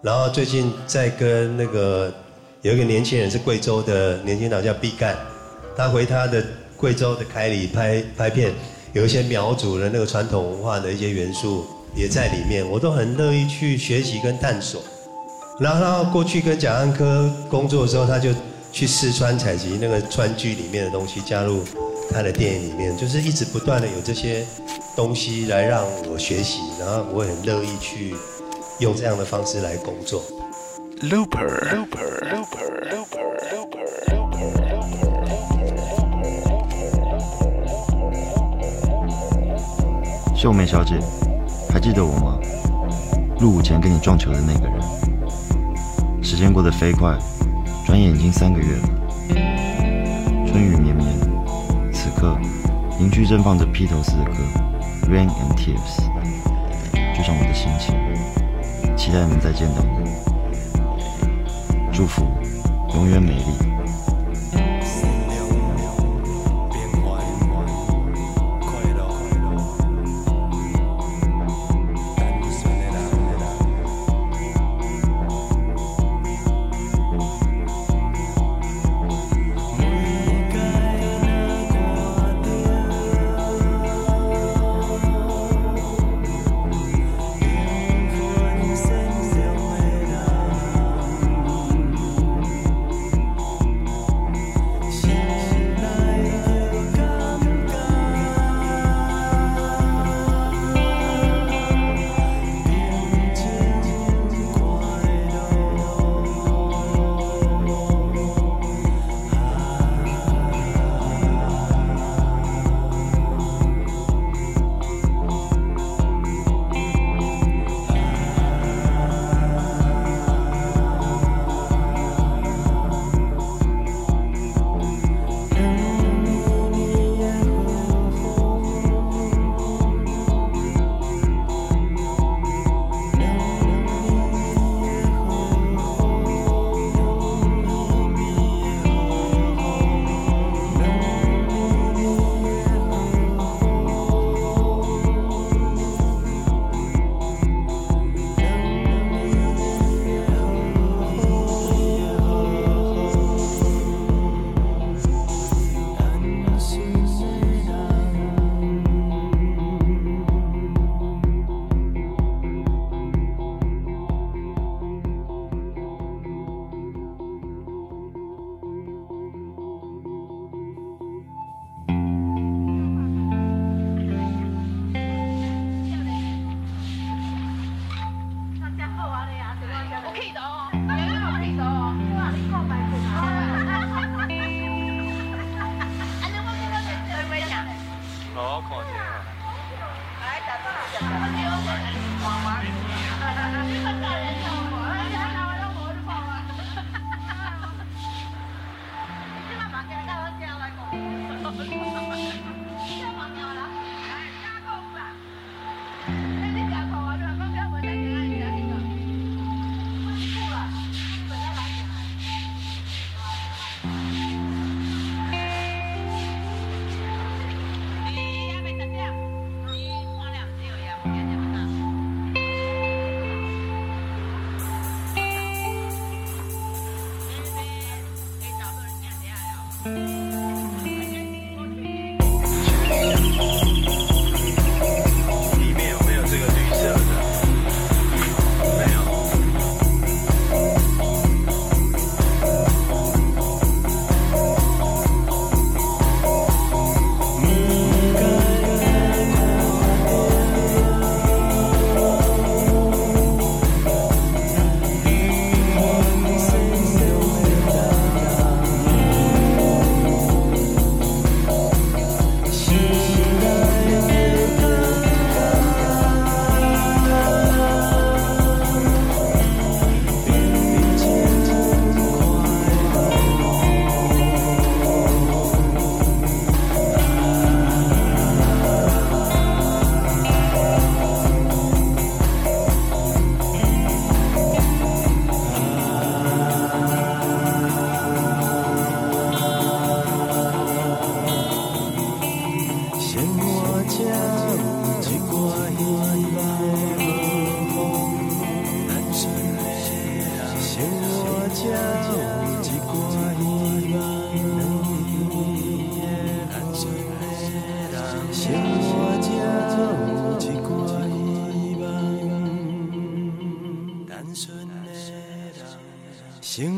[0.00, 2.10] 然后最近在跟那个
[2.62, 5.14] 有一个年轻人是贵州的年轻导叫毕赣，
[5.76, 6.42] 他回他的
[6.74, 8.54] 贵州的凯里拍拍片，
[8.94, 11.66] 有一些苗族的那个传统文化的一些元素
[11.98, 14.80] 也在里面，我都很乐意去学习跟探索。
[15.58, 18.30] 然后他过去跟蒋安科工作的时候，他就。
[18.70, 21.64] 去四川采集那个川剧里面的东西，加入
[22.12, 24.44] 他的电影里面，就是一直不断的有这些
[24.94, 28.14] 东西来让我学习，然后我很乐意去
[28.78, 30.22] 用这样的方式来工作。
[40.36, 41.00] 秀美小姐，
[41.78, 42.36] 还记得我吗？
[43.38, 44.82] 入伍前跟你撞球的那个人。
[46.20, 47.16] 时间过得飞快。
[47.86, 48.88] 转眼已经三个月了，
[50.44, 51.08] 春雨绵绵，
[51.92, 52.36] 此刻
[52.98, 54.32] 邻居正放着披头士的歌
[55.08, 56.00] 《Rain and Tears》，
[57.16, 57.94] 就像我的心情，
[58.96, 60.10] 期待能再见到你，
[61.92, 62.26] 祝福
[62.92, 63.77] 永远美丽。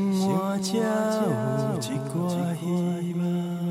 [0.01, 3.70] 生活才有一挂希望。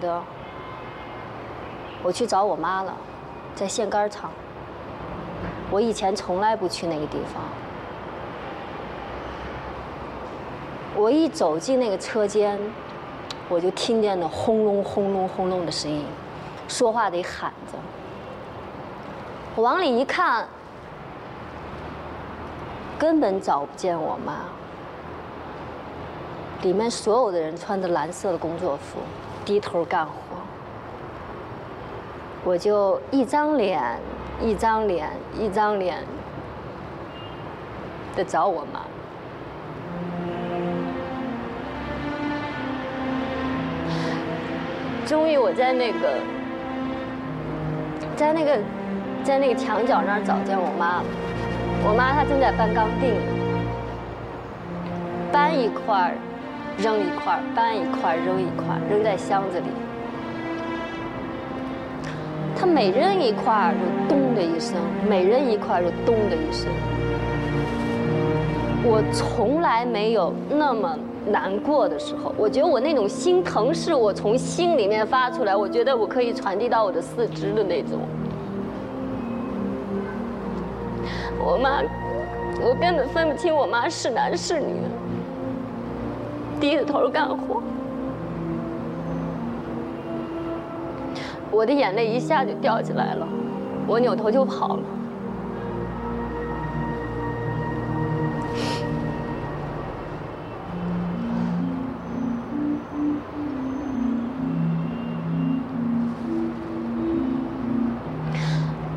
[0.00, 0.22] 的，
[2.02, 2.94] 我去找我妈了，
[3.54, 4.30] 在线杆厂。
[5.70, 7.42] 我以前从来不去那个地方。
[10.94, 12.58] 我一走进那个车间，
[13.48, 16.06] 我就听见那轰隆轰隆轰隆的声音，
[16.68, 17.78] 说话得喊着。
[19.54, 20.46] 我往里一看，
[22.98, 24.44] 根本找不见我妈。
[26.62, 28.98] 里面所有的人穿着蓝色的工作服，
[29.46, 30.12] 低头干活。
[32.44, 33.80] 我就一张脸，
[34.42, 35.98] 一张脸，一张脸
[38.16, 38.80] 的找我妈。
[45.06, 46.18] 终于我在那个，
[48.16, 48.58] 在那个，
[49.22, 51.04] 在那个墙角那儿找见我妈了。
[51.88, 53.14] 我妈她正在搬钢锭，
[55.30, 56.18] 搬一块儿，
[56.78, 59.66] 扔一块，搬一块，扔一块，扔在箱子里。
[62.58, 64.76] 她每扔一块就咚的一声，
[65.08, 66.70] 每扔一块就咚的一声。
[68.88, 70.96] 我从来没有那么
[71.26, 77.98] 难过的时候，我觉得我那种心疼是我从心里面发出来，我觉得我可以传递到我的四肢的那种。
[81.38, 81.82] 我妈，
[82.62, 84.76] 我根本分不清我妈是男是女，
[86.58, 87.62] 低着头干活，
[91.50, 93.28] 我的眼泪一下就掉下来了，
[93.86, 94.82] 我扭头就跑了。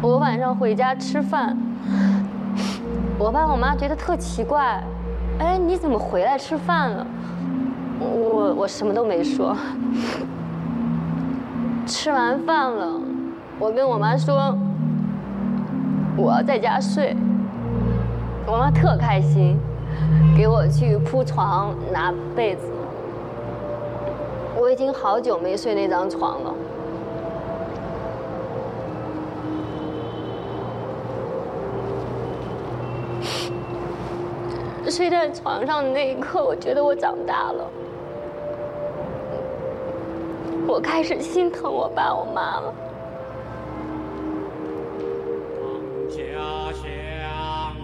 [0.01, 1.57] 我晚上回家吃饭，
[3.19, 4.81] 我爸我妈觉得特奇怪，
[5.39, 7.05] 哎，你怎么回来吃饭了？
[7.99, 9.55] 我我什么都没说。
[11.85, 13.01] 吃完饭了，
[13.59, 14.55] 我跟我妈说
[16.15, 17.15] 我要在家睡，
[18.45, 19.57] 我妈特开心，
[20.37, 22.67] 给我去铺床拿被子。
[24.55, 26.53] 我已经好久没睡那张床了。
[34.89, 37.67] 睡在床上的那一刻，我觉得我长大了，
[40.69, 42.71] 我开始心疼我爸我妈了。
[46.07, 46.15] 家
[46.71, 46.85] 乡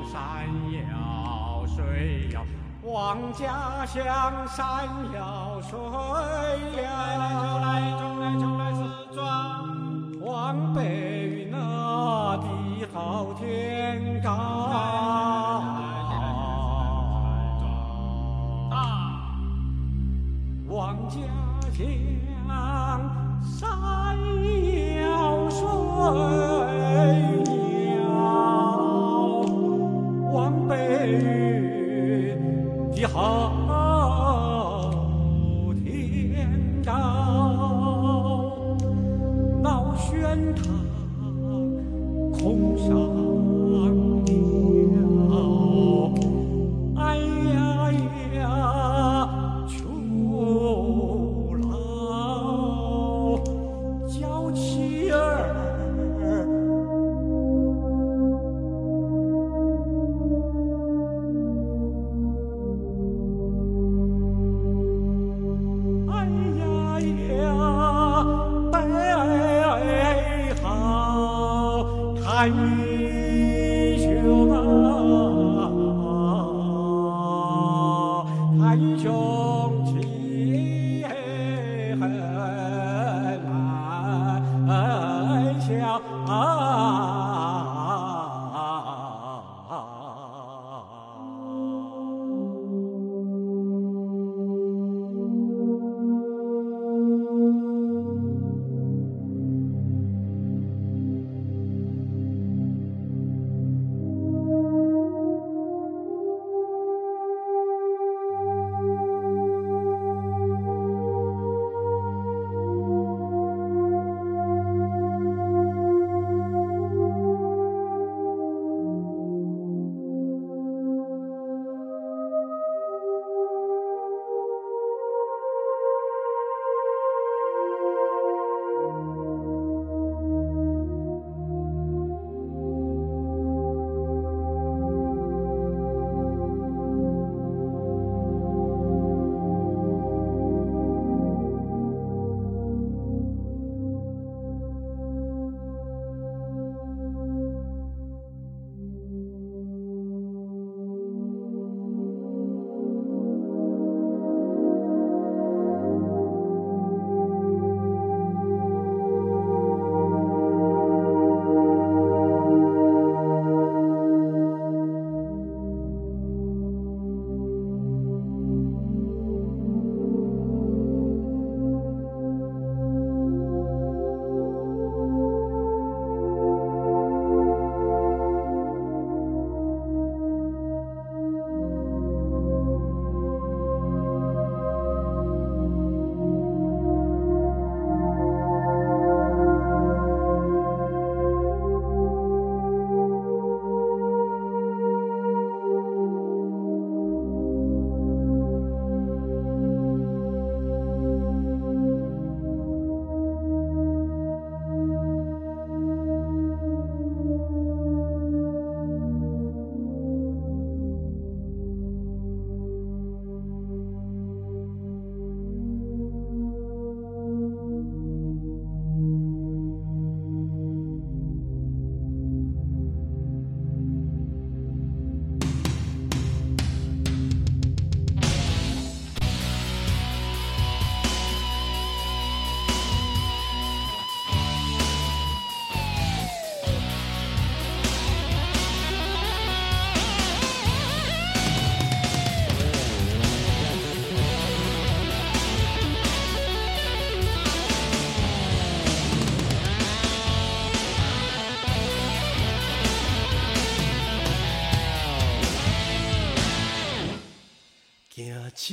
[0.06, 0.46] 山
[0.78, 2.46] 遥水遥，
[2.84, 5.80] 望家乡山遥水
[6.80, 6.86] 遥。
[10.22, 14.22] 望北云那地好天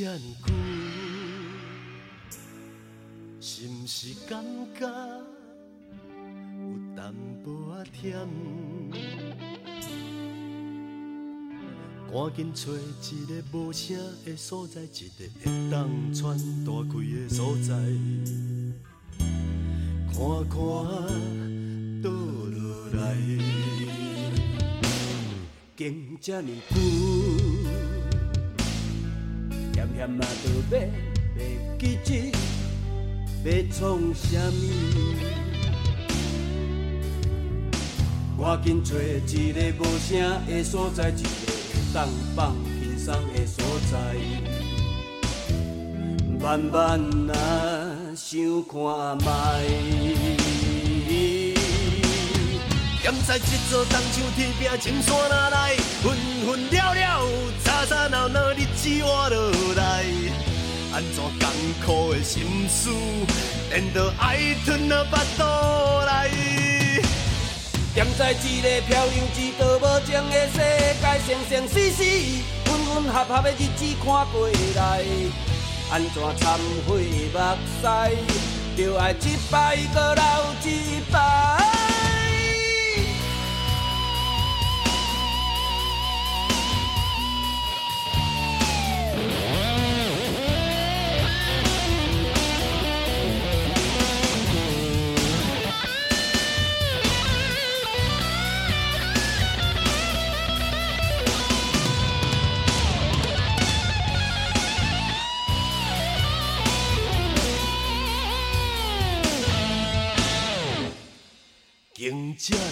[0.03, 0.19] 这久，
[3.41, 4.45] 是毋是感
[4.77, 4.81] 觉
[6.59, 7.15] 有淡
[7.45, 8.27] 薄仔忝？
[12.11, 12.77] 赶紧找一
[13.27, 14.91] 个无声的所在，一个
[15.45, 17.73] 会当喘大气的所在，
[20.13, 20.19] 看
[20.49, 20.57] 看
[22.03, 23.15] 倒落来，
[25.77, 27.42] 经这呢久。
[29.73, 30.75] 险险啊，都要
[31.79, 32.33] 要记，
[33.45, 33.81] 要创
[34.15, 34.61] 啥物？
[38.39, 40.11] 赶紧找一个无声
[40.47, 43.93] 的所在，一个会当放轻松的所在。
[46.41, 47.01] 慢慢
[47.31, 47.35] 啊，
[48.15, 50.42] 想看觅。
[53.03, 55.75] 踮在这座东像天边青山哪来，
[56.05, 56.17] 纷
[56.47, 57.27] 纷了了，
[57.65, 60.05] 吵吵闹闹，日子活落来。
[60.95, 61.49] 安怎艰
[61.85, 62.91] 苦的心思，
[63.71, 65.43] 连着爱吞到腹肚
[66.07, 67.03] 内。
[67.97, 70.59] 踮在一个漂流一道无情的世
[71.01, 72.05] 界，生生死死，
[72.65, 75.03] 分分合合的日子看过来。
[75.91, 76.57] 安怎忏
[76.87, 77.03] 悔
[77.35, 77.37] 目
[77.83, 77.85] 屎，
[78.77, 80.23] 就爱一摆搁流
[80.65, 81.72] 一摆。
[112.33, 112.63] 经这呢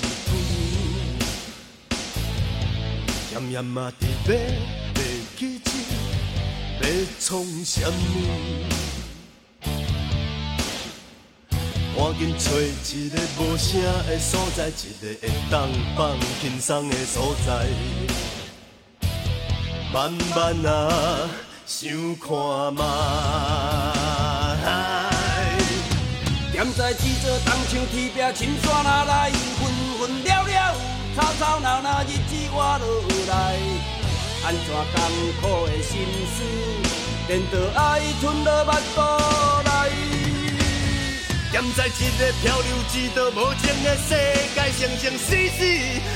[3.31, 4.32] 久，炎炎嘛伫要
[4.95, 4.99] 袂
[5.37, 5.70] 记起，
[6.81, 6.85] 要
[7.20, 7.91] 创啥物？
[11.97, 12.62] 赶紧找一
[13.11, 14.70] 个无声的所在，一
[15.01, 17.66] 个会当放轻松的所在。
[19.93, 21.28] 慢慢啊，
[21.66, 24.10] 想看觅。
[26.61, 30.74] 踮在这座东像天边青山哪来，纷纷了了，
[31.16, 32.85] 吵吵闹闹，日子活落
[33.31, 33.57] 来。
[34.45, 35.01] 安怎艰
[35.41, 36.05] 苦的心
[36.37, 36.45] 思，
[37.28, 39.01] 连着爱吞落腹肚
[39.65, 39.70] 内。
[41.51, 44.09] 踮在一个漂流一道无情的世
[44.55, 45.65] 界，生生死死，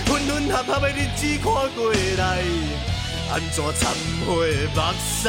[0.05, 2.45] 分分合合的日子看过来。
[3.33, 3.81] 安怎忏
[4.27, 5.23] 悔目屎，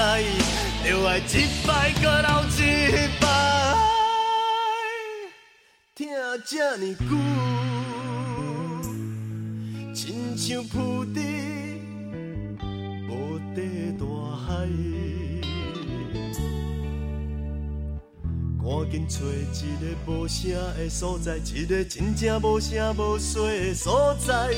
[0.84, 2.28] 就爱一摆搁流
[2.60, 3.95] 一摆。
[5.96, 6.10] 听
[6.46, 7.06] 这呢久，
[9.94, 11.22] 亲像浮在
[13.08, 14.06] 无底大
[14.36, 14.68] 海。
[18.62, 24.54] 赶紧找一个无声的所在，一个真正无声无息的所在。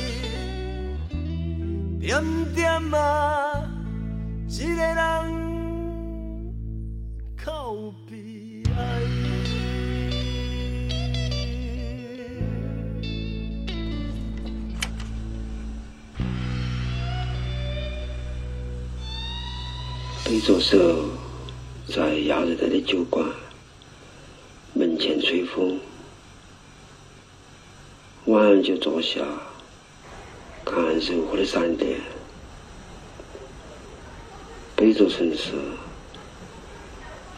[2.00, 2.20] 点
[2.56, 3.62] 点啊，
[4.50, 4.98] 一个人
[7.38, 7.76] 靠
[8.10, 9.27] 悲哀。
[20.30, 21.06] 北左手
[21.88, 23.26] 在亚热带的酒馆
[24.74, 25.80] 门前吹风，
[28.26, 29.22] 晚上就坐下
[30.66, 32.02] 看柔和的闪电。
[34.76, 35.54] 北座城市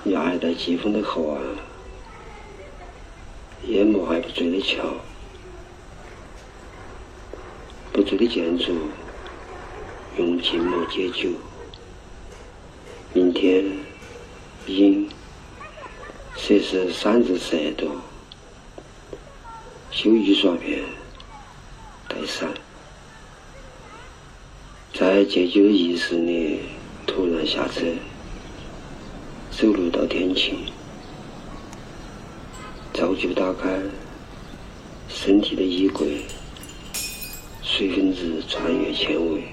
[0.06, 1.44] 亚热带季风的后岸，
[3.68, 4.96] 淹没还不醉的桥，
[7.94, 8.74] 不醉的建筑
[10.18, 11.30] 用静默解酒。
[13.12, 13.66] 明天，
[14.68, 15.10] 阴，
[16.38, 17.90] 摄氏三至十二度，
[19.90, 20.84] 修雨刷片，
[22.08, 22.54] 带伞，
[24.94, 26.60] 在戒酒的仪式里
[27.08, 27.82] 突然下车，
[29.50, 30.60] 走路到天晴，
[32.94, 33.82] 照旧打开
[35.08, 36.26] 身体的衣柜，
[37.64, 39.46] 水分子穿越纤维。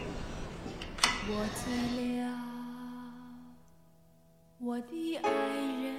[1.28, 1.95] 我醉了，
[4.66, 5.94] 我的爱人，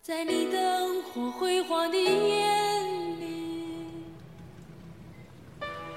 [0.00, 3.26] 在你灯火辉煌的眼里，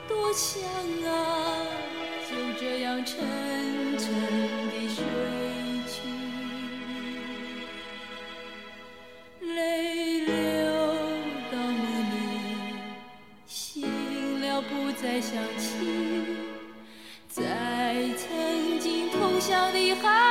[0.07, 0.63] 多想
[1.05, 1.67] 啊，
[2.27, 3.19] 就这样沉
[3.99, 4.09] 沉
[4.71, 5.05] 地睡
[5.87, 6.09] 去，
[9.45, 10.33] 泪流
[11.51, 12.15] 到梦里，
[13.45, 16.04] 醒了不再想起。
[20.01, 20.24] 向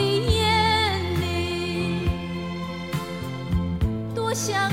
[0.00, 2.08] 的眼里，
[4.14, 4.70] 多想